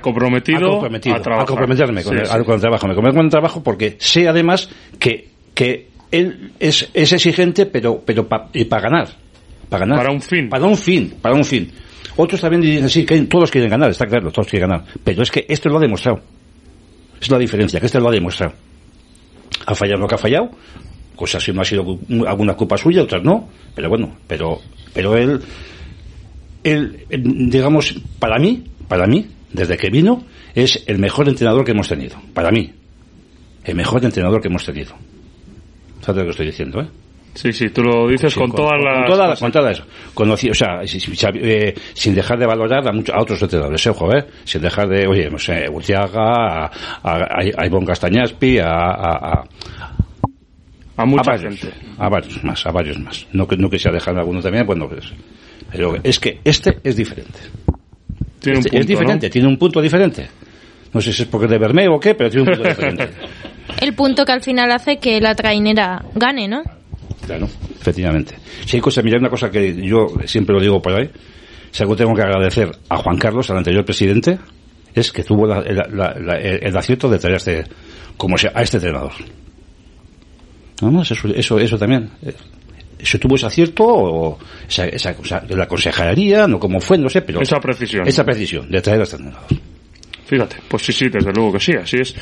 [0.01, 1.47] Comprometido, a, comprometido, a trabajar.
[1.47, 2.31] comprometerme con, Sí, el, sí.
[2.34, 2.88] al- con el trabajo.
[2.88, 4.69] Me comprometo con el trabajo porque sé además
[4.99, 8.49] que, que él es, es exigente, pero, pero para
[8.81, 9.09] ganar.
[9.69, 9.97] Para ganar.
[9.97, 10.49] Para un fin.
[10.49, 11.71] Para un fin, para un fin.
[12.15, 14.86] Otros también dicen, sí, que todos quieren ganar, está claro, todos quieren ganar.
[15.03, 16.19] Pero es que esto lo ha demostrado.
[17.19, 18.53] Es la diferencia, que este lo ha demostrado.
[19.65, 20.49] Ha fallado lo que ha fallado,
[21.15, 21.84] cosas que no ha sido
[22.27, 24.59] alguna culpa suya, otras no, pero bueno, pero,
[24.93, 25.39] pero él,
[26.63, 30.23] él, eh, digamos, para mí, para mí, desde que vino,
[30.53, 32.17] es el mejor entrenador que hemos tenido.
[32.33, 32.73] Para mí.
[33.63, 34.93] El mejor entrenador que hemos tenido.
[36.01, 36.87] ¿Sabes lo que estoy diciendo, eh?
[37.35, 38.95] Sí, sí, tú lo dices Sí, con, todas las...
[38.97, 42.91] con todas las- con todas las- conocí, o sea, eh, sin dejar de valorar a,
[42.91, 47.17] muchos, a otros entrenadores, ojo, eh, sin dejar de, oye, no sé, Urtiaga, a, a,
[47.57, 49.43] a, Ivonne Castañaspi, a, a,
[50.97, 51.75] a, mucha varios, gente.
[51.97, 53.25] a varios más, a varios más.
[53.33, 54.77] No que no quisiera dejar alguno también, pues,
[55.71, 57.39] pero es que este es diferente.
[58.43, 60.27] Tiene un Este punto, es diferente, tiene un punto diferente.
[60.93, 63.09] No sé si es porque es de Bermeo o qué, pero tiene un punto diferente.
[63.81, 66.61] El punto que al final hace que la trainera gane, ¿no?
[67.25, 67.47] Claro,
[67.79, 68.35] efectivamente.
[68.65, 71.09] Si hay cosas, mira, una cosa que yo siempre lo digo por ahí,
[71.71, 74.37] si algo tengo que agradecer a Juan Carlos, al anterior presidente,
[74.93, 77.63] es que tuvo la- la- la- la- el acierto de traer a este,
[78.17, 79.13] como sea, a este entrenador.
[80.81, 82.09] Nada más, eso, eso, eso también.
[83.03, 87.09] ¿Se tuvo ese acierto o esa, esa, o sea, la consejería, no como fue, no
[87.09, 87.41] sé, pero...
[87.41, 88.07] Esa precisión.
[88.07, 89.72] Esa precisión de traer a entrenador.
[90.26, 92.13] Fíjate, pues sí, sí, desde luego que sí, así es.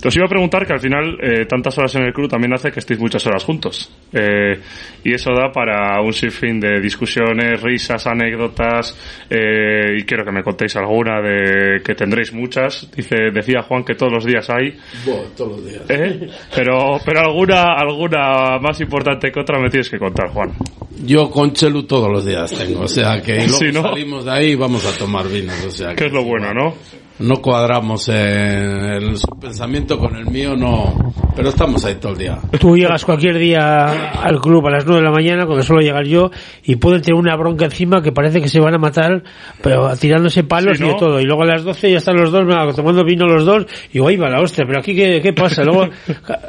[0.00, 2.52] Te os iba a preguntar que al final eh, tantas horas en el club también
[2.54, 3.90] hace que estéis muchas horas juntos.
[4.12, 4.58] Eh,
[5.04, 8.96] y eso da para un sinfín de discusiones, risas, anécdotas,
[9.28, 12.90] eh, y quiero que me contéis alguna de que tendréis muchas.
[12.96, 15.82] Dice, decía Juan que todos los días hay, Buah, todos los días.
[15.88, 16.28] ¿eh?
[16.54, 20.52] pero, pero alguna, alguna más importante que otra me tienes que contar, Juan.
[21.04, 23.82] Yo con Chelu todos los días tengo, o sea que luego Sí, ¿no?
[23.82, 26.74] salimos de ahí y vamos a tomar vinos, o sea Que es lo bueno, ¿no?
[27.18, 32.18] No cuadramos en el, su pensamiento con el mío, no, pero estamos ahí todo el
[32.18, 32.38] día.
[32.58, 36.04] Tú llegas cualquier día al club a las 9 de la mañana, cuando suelo llegar
[36.06, 36.30] yo,
[36.64, 39.22] y pueden tener una bronca encima que parece que se van a matar,
[39.62, 41.20] pero tirándose palos Sí, y todo.
[41.20, 42.44] Y luego a las 12 ya están los dos
[42.74, 45.62] tomando vino los dos, y digo, ahí va la hostia, pero aquí qué, qué pasa.
[45.64, 45.88] Luego,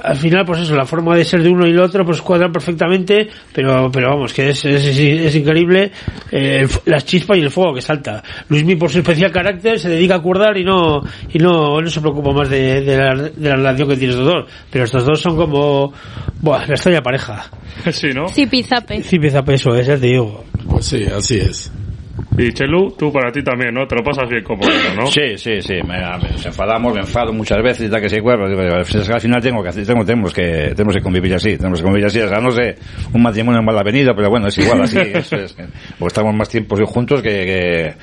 [0.03, 2.51] al final, pues eso, la forma de ser de uno y el otro, pues cuadran
[2.51, 5.91] perfectamente, pero, pero vamos, que es, es, es- es increíble
[6.31, 8.23] eh, las chispas y el fuego que salta.
[8.49, 10.21] Luismi, por su especial carácter, se dedica a
[10.57, 11.01] y no,
[11.31, 14.25] y no, no se preocupa más de, de la, de la relación que tiene estos
[14.27, 14.45] dos.
[14.71, 15.93] Pero estos dos son como,
[16.41, 17.45] buah, la extraña pareja.
[17.91, 18.27] Sí, ¿no?
[18.29, 19.01] Zipizape.
[19.01, 20.43] Sí, empieza peso, es, ya te digo.
[20.69, 21.71] Pues sí, así es.
[22.37, 23.85] Y Chelu, tú para ti también, ¿no?
[23.87, 24.63] Te lo pasas bien como
[24.95, 25.05] ¿no?
[25.07, 28.21] Sí, sí, sí, me, me- nos enfadamos, me enfado muchas veces y tal que se
[28.21, 28.85] cuerpo, digo, al
[29.21, 32.19] final tengo que hacer, tengo, tenemos que, tenemos que convivir así, tenemos que convivir así,
[32.21, 32.75] o sea, no sé,
[33.13, 35.55] un matrimonio en mala venida, pero bueno, es igual así, eso es,
[35.99, 37.93] o estamos más tiempos juntos que, que,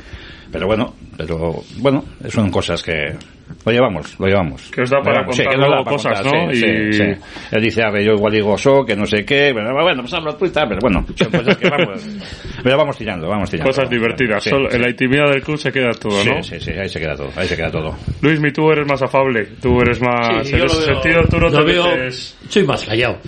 [0.53, 3.15] pero bueno, pero bueno, son cosas que
[3.67, 4.71] lo llevamos, lo llevamos.
[4.71, 6.53] Que os da para sí, contar luego para cosas, contar, ¿no?
[6.53, 7.21] sí, Y- sí, sí.
[7.53, 10.15] Él dice, a ver, yo igual digo so, que no sé qué, pero bueno, pues
[10.15, 12.07] habla tú y tal, pero bueno, son cosas que vamos,
[12.63, 13.71] pero vamos tirando, vamos tirando.
[13.71, 14.43] Cosas divertidas.
[14.45, 14.77] Sí, Solo- sí.
[14.77, 16.43] En la intimidad del club se queda todo, Sí, ¿no?
[16.43, 17.97] sí, sí, ahí se queda todo, ahí se queda todo.
[18.23, 20.47] Luis, mi tú eres más afable, tú eres más...
[20.47, 23.19] Sí, en ese veo- sentido, tú no lo te veo- metes- soy más callado.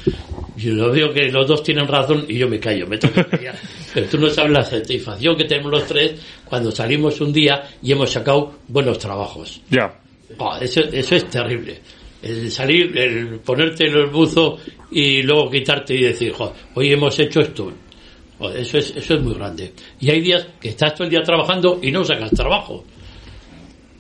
[0.57, 3.25] Yo lo veo que los dos tienen razón y yo me callo, me tengo que
[3.25, 3.55] callar.
[3.93, 7.93] Pero tú no sabes la satisfacción que tenemos los tres cuando salimos un día y
[7.93, 9.61] hemos sacado buenos trabajos.
[9.71, 10.01] Ya.
[10.61, 11.81] Eso, eso es terrible.
[12.23, 14.59] El salir, el ponerte el buzo
[14.91, 17.73] y luego quitarte y decir, "Jo, hoy hemos hecho esto.
[18.55, 19.73] Eso es, eso es muy grande.
[20.01, 22.85] Y hay días que estás todo el día trabajando y no sacas trabajo.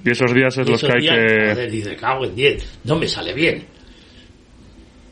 [0.04, 1.50] Y esos días es Y los esos que hay días, que...
[1.54, 3.64] joder, dices, cago en 10, no me sale bien.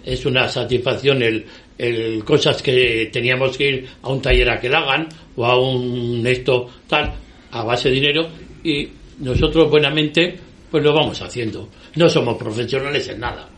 [0.04, 1.46] Es una satisfacción el,
[1.80, 5.58] el cosas que teníamos que ir a un taller a que la hagan o a
[5.58, 7.14] un esto tal
[7.50, 8.28] a base de dinero
[8.62, 8.88] y
[9.20, 10.38] nosotros buenamente
[10.70, 11.68] pues lo vamos haciendo.
[11.96, 13.48] No somos profesionales en nada,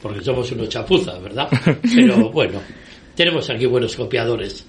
[0.00, 1.48] porque somos unos chapuzas, ¿verdad?
[1.94, 2.60] Pero bueno,
[3.14, 4.66] tenemos aquí buenos copiadores.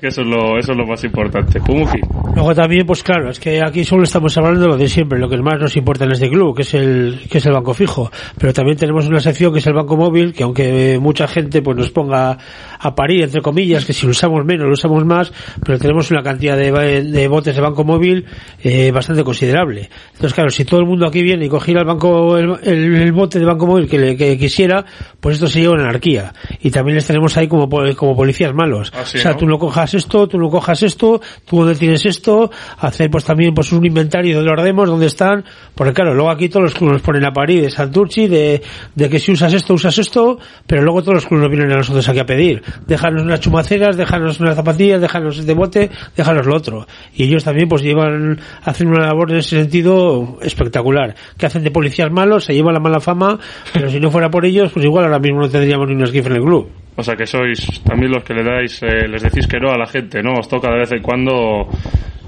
[0.00, 1.60] que eso es lo, eso es lo más importante.
[1.60, 2.00] Pumuki.
[2.34, 5.28] Luego también, pues claro, es que aquí solo estamos hablando de lo de siempre, lo
[5.28, 8.10] que más nos importa en este club, que es el, que es el banco fijo.
[8.38, 11.76] Pero también tenemos una sección que es el banco móvil, que aunque mucha gente pues
[11.76, 12.38] nos ponga
[12.78, 15.32] a parir, entre comillas, que si lo usamos menos, lo usamos más,
[15.64, 18.26] pero tenemos una cantidad de, de botes de banco móvil
[18.62, 19.88] eh, bastante considerable.
[20.12, 23.12] Entonces, claro, si todo el mundo aquí viene y cogiera el banco, el, el, el
[23.12, 24.84] bote de banco móvil que, le, que quisiera,
[25.20, 26.32] pues esto se lleva una anarquía.
[26.60, 28.92] Y también les tenemos ahí como, como policías malos.
[28.94, 29.36] Ah, o sea, ¿no?
[29.36, 33.54] tú no cojas esto, tú no cojas esto, tú dónde tienes esto, hacer pues también
[33.54, 35.44] pues un inventario donde lo ardemos, dónde están,
[35.74, 38.62] porque claro, luego aquí todos los clubes nos ponen a parir de Santurci, de,
[38.94, 41.76] de que si usas esto, usas esto, pero luego todos los clubes nos vienen a
[41.76, 46.56] nosotros aquí a pedir, déjanos unas chumaceras, déjanos unas zapatillas, déjanos este bote, déjanos lo
[46.56, 46.86] otro.
[47.14, 51.70] Y ellos también pues llevan, hacen una labor en ese sentido espectacular, que hacen de
[51.70, 53.38] policías malos, se llevan la mala fama,
[53.72, 56.28] pero si no fuera por ellos, pues igual ahora mismo no tendríamos ni un esquife
[56.28, 56.68] en el club.
[56.98, 59.78] O sea que sois también los que le dais, eh, les decís que no a
[59.78, 60.32] la gente, ¿no?
[60.34, 61.68] Os toca de vez en cuando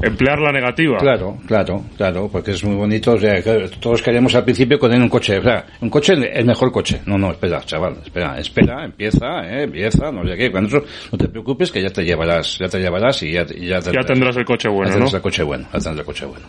[0.01, 0.99] emplear la negativa.
[0.99, 3.15] Claro, claro, claro, porque es muy bonito.
[3.15, 5.39] O sea, que todos queremos al principio tener un coche.
[5.39, 7.01] O sea, un coche, el mejor coche.
[7.07, 10.53] No, no, espera, chaval, espera, espera, empieza, eh, empieza, no sé qué.
[10.53, 13.67] Cuando eso, no te preocupes que ya te llevarás, ya te llevarás y ya, y
[13.67, 15.17] ya, Ya tendrás el coche bueno, ya tendrás ¿no?
[15.17, 16.47] el coche bueno, ya tendrás el coche bueno.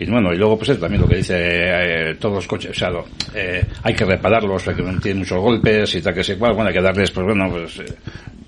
[0.00, 2.74] Y bueno, y luego pues es también lo que dice eh, todos los coches, o
[2.74, 3.04] sea, lo-
[3.34, 6.74] eh, hay que repararlos, porque tienen muchos golpes y tal que sé cual, bueno, hay
[6.74, 7.94] que darles, pues bueno, pues eh,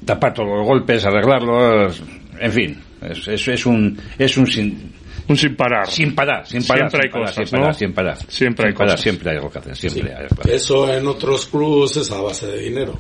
[0.05, 2.03] tapar todos los golpes, arreglarlos,
[2.41, 4.93] en fin, es, es, es un, es un sin,
[5.29, 5.87] un sin parar.
[5.89, 6.91] Sin parar, sin parar.
[6.91, 7.75] Siempre hay sin parar, cosas, sin parar, ¿no?
[7.75, 8.17] sin parar.
[8.29, 9.01] Siempre hay cosas.
[9.01, 10.09] Siempre hay algo que hacer, siempre Sí.
[10.09, 10.55] hay algo que hacer.
[10.55, 12.99] Eso en otros clubes es a base de dinero.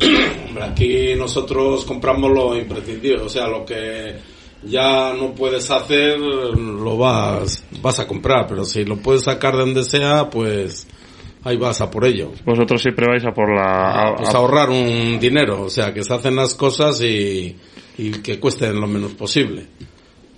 [0.48, 4.14] Hombre, Aquí nosotros compramos lo imprescindible, o sea, lo que
[4.66, 9.60] ya no puedes hacer, lo vas, vas a comprar, pero si lo puedes sacar de
[9.60, 10.86] donde sea, pues
[11.44, 12.30] ahí vas a por ello.
[12.44, 14.08] Vosotros siempre vais a por la...
[14.08, 17.56] a- Pues a- ahorrar un dinero, o sea, que se hacen las cosas y,
[17.98, 19.66] y que cuesten lo menos posible.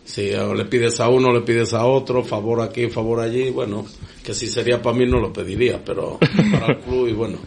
[0.05, 3.85] Si o le pides a uno, le pides a otro, favor aquí, favor allí, bueno,
[4.23, 6.19] que si sería para mí no lo pediría, pero
[6.53, 7.39] para el club y bueno.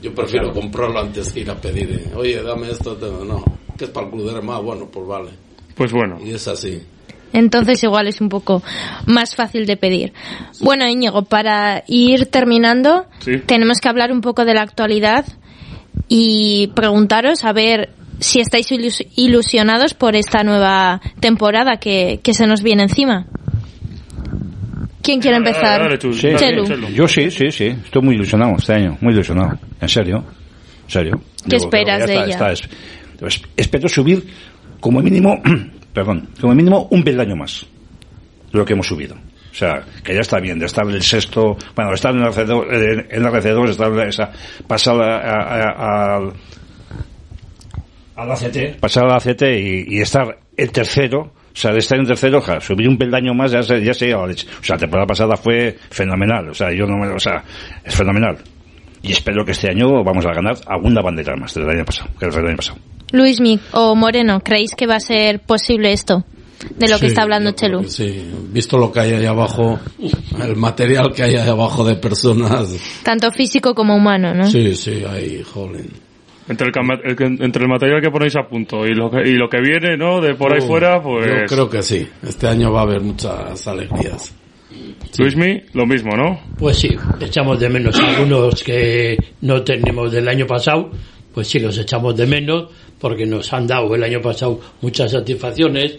[0.00, 3.42] Yo prefiero comprarlo antes que ir a pedir, eh, oye, dame esto, no,
[3.76, 5.30] que es para el club de más, bueno, pues vale.
[5.76, 6.18] Pues bueno.
[6.24, 6.82] Y es así.
[7.32, 8.62] Entonces igual es un poco
[9.06, 10.12] más fácil de pedir.
[10.60, 13.38] Bueno, Íñigo, para ir terminando, Sí.
[13.44, 15.24] tenemos que hablar un poco de la actualidad
[16.08, 17.90] y preguntaros a ver
[18.20, 23.26] si estáis ilus- ilusionados por esta nueva temporada que, que se nos viene encima.
[25.02, 25.98] ¿Quién quiere empezar?
[26.00, 26.64] Sí, Chelu.
[26.94, 27.66] Yo sí, sí, sí.
[27.66, 29.58] Estoy muy ilusionado este año, muy ilusionado.
[29.80, 30.24] En serio,
[30.84, 31.20] en serio.
[31.48, 32.32] ¿Qué esperas de está, ella?
[32.32, 32.68] está, es-
[33.20, 34.26] es- espero subir
[34.80, 35.40] como mínimo,
[35.92, 37.66] perdón, como mínimo un peldaño más
[38.52, 39.14] de lo que hemos subido.
[39.16, 42.66] O sea, que ya está bien, de estar el sexto, bueno, estar en el RC2,
[42.72, 44.30] eh, en RC2 estar esa,
[44.66, 46.32] pasar a, a- a- al
[48.16, 52.60] al ACT, pasar ACT y, estar el tercero, o sea, de estar en tercero, ja,
[52.60, 54.46] subir un peldaño más ya se, ya se lleva la leche.
[54.60, 57.42] O sea, la temporada pasada fue fenomenal, o sea, yo no me, o sea,
[57.84, 58.38] es fenomenal.
[59.02, 62.26] Y espero que este año vamos a ganar alguna bandera más del año pasado, que
[62.26, 62.78] el año pasado.
[63.12, 66.24] Luismi o Moreno, ¿creéis que va a ser posible esto?
[66.76, 67.84] De lo que está hablando Chelu.
[67.88, 69.78] Sí, visto lo que hay ahí abajo,
[70.42, 72.74] el material que hay ahí abajo de personas,
[73.04, 74.50] Tanto físico como humano, ¿no?
[74.50, 75.90] sí, sí, hay, jolín.
[76.48, 76.72] Entre el,
[77.04, 79.60] el que- entre el material que ponéis a punto y lo que, y lo que
[79.60, 80.20] viene, ¿no?
[80.20, 81.26] De por ahí Oh, fuera, pues...
[81.26, 82.06] Yo creo que sí.
[82.26, 84.32] Este año va a haber muchas alegrías.
[85.18, 86.40] Luismi, lo mismo, ¿no?
[86.58, 90.90] Pues sí, echamos de menos a algunos que no tenemos del año pasado,
[91.34, 92.66] pues sí los echamos de menos
[93.00, 95.98] porque nos han dado el año pasado muchas satisfacciones.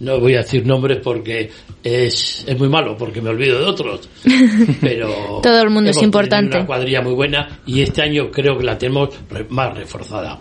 [0.00, 1.50] No voy a decir nombres porque
[1.84, 4.08] es, es muy malo, porque me olvido de otros.
[4.80, 6.56] Pero Todo el mundo es hemos importante.
[6.56, 10.40] Una cuadrilla muy buena y este año creo que la tenemos re- más reforzada.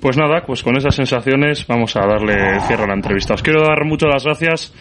[0.00, 3.34] Pues nada, pues con esas sensaciones vamos a darle cierre a la entrevista.
[3.34, 4.72] Os quiero dar muchas las gracias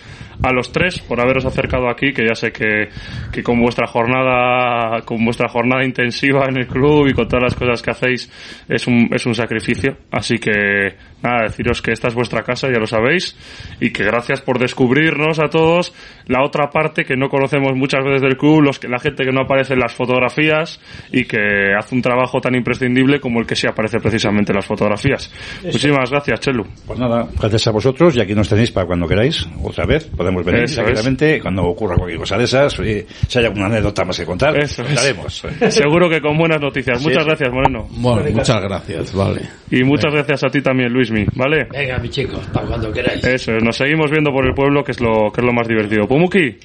[0.42, 2.90] a los tres por haberos acercado aquí, que ya sé que,
[3.32, 7.56] que con vuestra jornada, con vuestra jornada intensiva en el club y con todas las
[7.56, 8.32] cosas que hacéis
[8.68, 9.98] es un, es un sacrificio.
[10.12, 13.36] Así que nada, deciros que esta es vuestra casa, ya lo sabéis,
[13.80, 15.94] y que gracias por descubrirnos a todos
[16.28, 19.32] la otra parte que no conocemos muchas veces del club, los que, la gente que
[19.32, 20.80] no aparece en las fotografías
[21.12, 24.66] y que hace un trabajo tan imprescindible como el que sí aparece precisamente en las
[24.66, 25.32] fotografías.
[25.64, 26.66] Muchísimas gracias, Chelu.
[26.86, 30.46] Pues nada, gracias a vosotros y aquí nos tenéis para cuando queráis, otra vez, podemos
[30.46, 30.86] venir Eso es.
[30.86, 34.58] tranquilamente cuando ocurra cualquier cosa de esas, y si hay alguna anécdota más que contar,
[34.58, 34.88] Eso es.
[34.88, 35.44] contaremos.
[35.70, 37.00] Seguro que con buenas noticias.
[37.00, 37.28] Sí, Muchas sí.
[37.30, 37.88] gracias, Moreno.
[37.92, 39.42] Bueno, muchas gracias, vale.
[39.72, 41.68] Y muchas gracias a ti también, Luismi, ¿vale?
[41.72, 43.24] Venga, mis chicos, para cuando queráis.
[43.24, 45.68] Eso, es, nos seguimos viendo por el pueblo, que es lo, que es lo más
[45.68, 46.08] divertido.
[46.08, 46.58] Pumuki,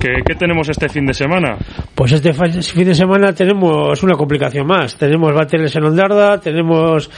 [0.00, 1.56] ¿qué, ¿qué tenemos este fin de semana?
[1.94, 4.96] Pues este fin de semana tenemos una complicación más.
[4.96, 7.10] Tenemos Bateles en Ondarda, tenemos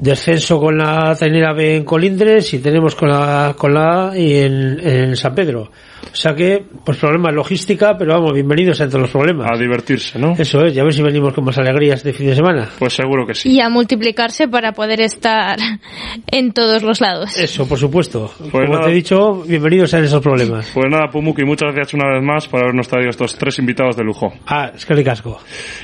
[0.00, 4.36] descenso con la Tainera B en Colindres y tenemos con la, con la A y
[4.36, 5.70] en, en San Pedro.
[6.10, 9.50] O sea que, pues problemas logística, pero vamos, bienvenidos a todos los problemas.
[9.50, 10.32] A divertirse, ¿no?
[10.38, 12.68] Eso es, ya a ver si venimos con más alegrías este fin de semana.
[12.78, 13.50] Pues seguro que sí.
[13.50, 15.56] Y a multiplicarse para poder estar
[16.26, 17.36] en todos los lados.
[17.36, 18.32] Eso, por supuesto.
[18.50, 18.86] Como nada.
[18.86, 20.70] te he dicho, bienvenidos a esos problemas.
[20.74, 24.04] Pues nada, Pumuki, muchas gracias una vez más por habernos traído estos tres invitados de
[24.04, 24.32] lujo.
[24.46, 25.40] Ah, es que le casco.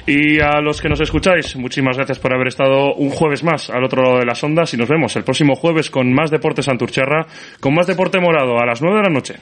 [0.06, 3.84] Y a los que nos escucháis, muchísimas gracias por haber estado un jueves más al
[3.84, 7.26] otro lado de las ondas y nos vemos el próximo jueves con más Deporte Santurcherra,
[7.60, 9.34] con más Deporte Morado a las 9 de la noche.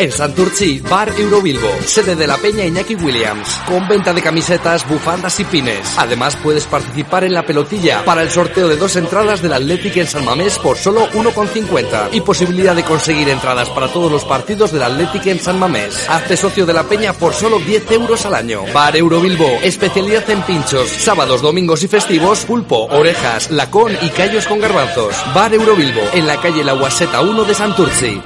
[0.00, 5.38] En Santurci, Bar Eurobilbo, sede de la Peña Iñaki Williams, con venta de camisetas, bufandas
[5.40, 5.94] y pines.
[5.98, 10.06] Además puedes participar en la pelotilla para el sorteo de dos entradas del Athletic en
[10.06, 14.84] San Mamés por solo 1,50 y posibilidad de conseguir entradas para todos los partidos del
[14.84, 16.08] Athletic en San Mamés.
[16.08, 18.62] Hazte socio de la Peña por solo 10 euros al año.
[18.72, 24.60] Bar Eurobilbo, especialidad en pinchos, sábados, domingos y festivos, pulpo, orejas, lacón y callos con
[24.60, 25.14] garbanzos.
[25.34, 28.22] Bar Eurobilbo, en la calle La Guaseta 1 de Santurci.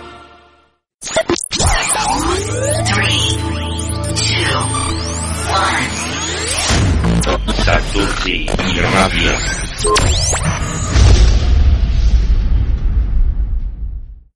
[8.24, 9.32] Santurci y Radio.